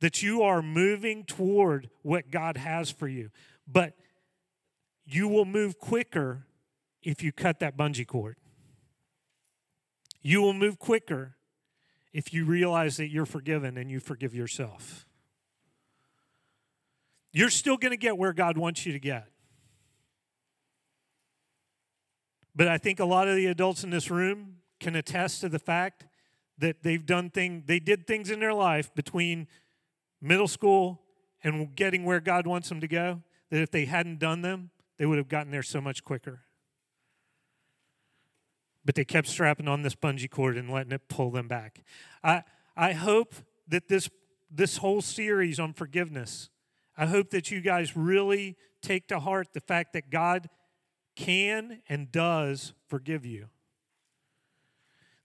that 0.00 0.22
you 0.22 0.42
are 0.42 0.62
moving 0.62 1.24
toward 1.24 1.90
what 2.02 2.30
God 2.30 2.56
has 2.56 2.90
for 2.90 3.06
you. 3.06 3.30
But 3.66 3.94
you 5.04 5.28
will 5.28 5.44
move 5.44 5.78
quicker 5.78 6.46
if 7.02 7.22
you 7.22 7.32
cut 7.32 7.60
that 7.60 7.76
bungee 7.76 8.06
cord. 8.06 8.36
You 10.22 10.42
will 10.42 10.52
move 10.52 10.78
quicker 10.78 11.36
if 12.12 12.32
you 12.32 12.44
realize 12.44 12.96
that 12.96 13.08
you're 13.08 13.26
forgiven 13.26 13.76
and 13.76 13.90
you 13.90 14.00
forgive 14.00 14.34
yourself. 14.34 15.06
You're 17.32 17.50
still 17.50 17.76
going 17.76 17.92
to 17.92 17.96
get 17.96 18.18
where 18.18 18.32
God 18.32 18.58
wants 18.58 18.84
you 18.86 18.92
to 18.92 18.98
get. 18.98 19.26
But 22.54 22.68
I 22.68 22.78
think 22.78 23.00
a 23.00 23.04
lot 23.04 23.28
of 23.28 23.36
the 23.36 23.46
adults 23.46 23.84
in 23.84 23.90
this 23.90 24.10
room 24.10 24.56
can 24.80 24.96
attest 24.96 25.40
to 25.42 25.48
the 25.48 25.58
fact 25.58 26.06
that 26.58 26.82
they've 26.82 27.04
done 27.04 27.30
thing 27.30 27.64
they 27.66 27.78
did 27.78 28.06
things 28.06 28.30
in 28.30 28.40
their 28.40 28.52
life 28.52 28.94
between 28.94 29.46
middle 30.20 30.48
school 30.48 31.00
and 31.42 31.74
getting 31.74 32.04
where 32.04 32.20
God 32.20 32.46
wants 32.46 32.68
them 32.68 32.80
to 32.80 32.88
go 32.88 33.22
that 33.50 33.62
if 33.62 33.70
they 33.70 33.84
hadn't 33.84 34.18
done 34.18 34.42
them, 34.42 34.70
they 34.98 35.06
would 35.06 35.18
have 35.18 35.28
gotten 35.28 35.50
there 35.50 35.62
so 35.62 35.80
much 35.80 36.04
quicker. 36.04 36.40
But 38.84 38.94
they 38.94 39.04
kept 39.04 39.28
strapping 39.28 39.68
on 39.68 39.82
this 39.82 39.94
bungee 39.94 40.30
cord 40.30 40.56
and 40.56 40.70
letting 40.70 40.92
it 40.92 41.08
pull 41.08 41.30
them 41.30 41.48
back. 41.48 41.82
I 42.22 42.42
I 42.76 42.92
hope 42.92 43.34
that 43.68 43.88
this 43.88 44.10
this 44.50 44.78
whole 44.78 45.00
series 45.00 45.60
on 45.60 45.72
forgiveness, 45.72 46.50
I 46.96 47.06
hope 47.06 47.30
that 47.30 47.50
you 47.50 47.60
guys 47.60 47.96
really 47.96 48.56
take 48.82 49.08
to 49.08 49.20
heart 49.20 49.52
the 49.52 49.60
fact 49.60 49.92
that 49.92 50.10
God 50.10 50.48
can 51.16 51.82
and 51.88 52.10
does 52.10 52.72
forgive 52.88 53.24
you 53.24 53.48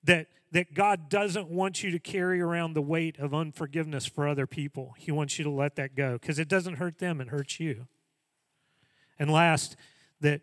that, 0.06 0.28
that 0.51 0.73
God 0.73 1.10
doesn't 1.10 1.49
want 1.49 1.84
you 1.84 1.91
to 1.91 1.99
carry 1.99 2.39
around 2.39 2.73
the 2.73 2.82
weight 2.82 3.19
of 3.19 3.34
unforgiveness 3.34 4.06
for 4.06 4.28
other 4.28 4.47
people. 4.47 4.93
He 4.97 5.12
wants 5.12 5.38
you 5.38 5.43
to 5.43 5.49
let 5.49 5.75
that 5.75 5.95
go 5.95 6.13
because 6.13 6.39
it 6.39 6.47
doesn't 6.47 6.75
hurt 6.75 6.99
them, 6.99 7.19
it 7.19 7.30
hurts 7.30 7.60
you. 7.60 7.88
And 9.19 9.32
last, 9.32 9.75
that 10.21 10.41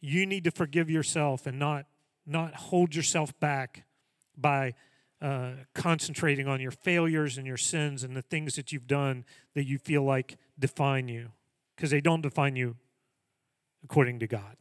you 0.00 0.26
need 0.26 0.44
to 0.44 0.50
forgive 0.50 0.90
yourself 0.90 1.46
and 1.46 1.58
not, 1.58 1.86
not 2.26 2.54
hold 2.54 2.94
yourself 2.94 3.38
back 3.40 3.84
by 4.36 4.74
uh, 5.20 5.52
concentrating 5.74 6.48
on 6.48 6.60
your 6.60 6.70
failures 6.70 7.38
and 7.38 7.46
your 7.46 7.56
sins 7.56 8.04
and 8.04 8.16
the 8.16 8.22
things 8.22 8.56
that 8.56 8.72
you've 8.72 8.86
done 8.86 9.24
that 9.54 9.66
you 9.66 9.78
feel 9.78 10.02
like 10.02 10.36
define 10.58 11.08
you 11.08 11.32
because 11.76 11.90
they 11.90 12.00
don't 12.00 12.20
define 12.20 12.56
you 12.56 12.76
according 13.82 14.18
to 14.20 14.26
God. 14.26 14.56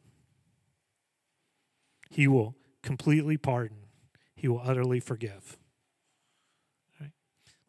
He 2.10 2.28
will 2.28 2.56
completely 2.82 3.38
pardon 3.38 3.84
he 4.44 4.50
will 4.50 4.62
utterly 4.62 5.00
forgive. 5.00 5.58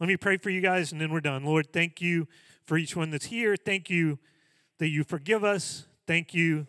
Let 0.00 0.08
me 0.08 0.16
pray 0.16 0.38
for 0.38 0.50
you 0.50 0.60
guys 0.60 0.90
and 0.90 1.00
then 1.00 1.12
we're 1.12 1.20
done. 1.20 1.44
Lord, 1.44 1.72
thank 1.72 2.00
you 2.00 2.26
for 2.66 2.76
each 2.76 2.96
one 2.96 3.10
that's 3.10 3.26
here. 3.26 3.54
Thank 3.54 3.88
you 3.88 4.18
that 4.80 4.88
you 4.88 5.04
forgive 5.04 5.44
us. 5.44 5.87
Thank 6.08 6.34
you 6.34 6.66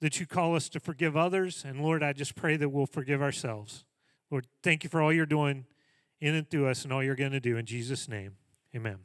that 0.00 0.18
you 0.18 0.26
call 0.26 0.56
us 0.56 0.70
to 0.70 0.80
forgive 0.80 1.14
others. 1.14 1.62
And 1.62 1.82
Lord, 1.82 2.02
I 2.02 2.14
just 2.14 2.36
pray 2.36 2.56
that 2.56 2.70
we'll 2.70 2.86
forgive 2.86 3.20
ourselves. 3.20 3.84
Lord, 4.30 4.46
thank 4.62 4.82
you 4.82 4.88
for 4.88 5.02
all 5.02 5.12
you're 5.12 5.26
doing 5.26 5.66
in 6.22 6.34
and 6.34 6.48
through 6.48 6.68
us 6.68 6.84
and 6.84 6.90
all 6.90 7.02
you're 7.02 7.14
going 7.14 7.32
to 7.32 7.38
do. 7.38 7.58
In 7.58 7.66
Jesus' 7.66 8.08
name, 8.08 8.36
amen. 8.74 9.00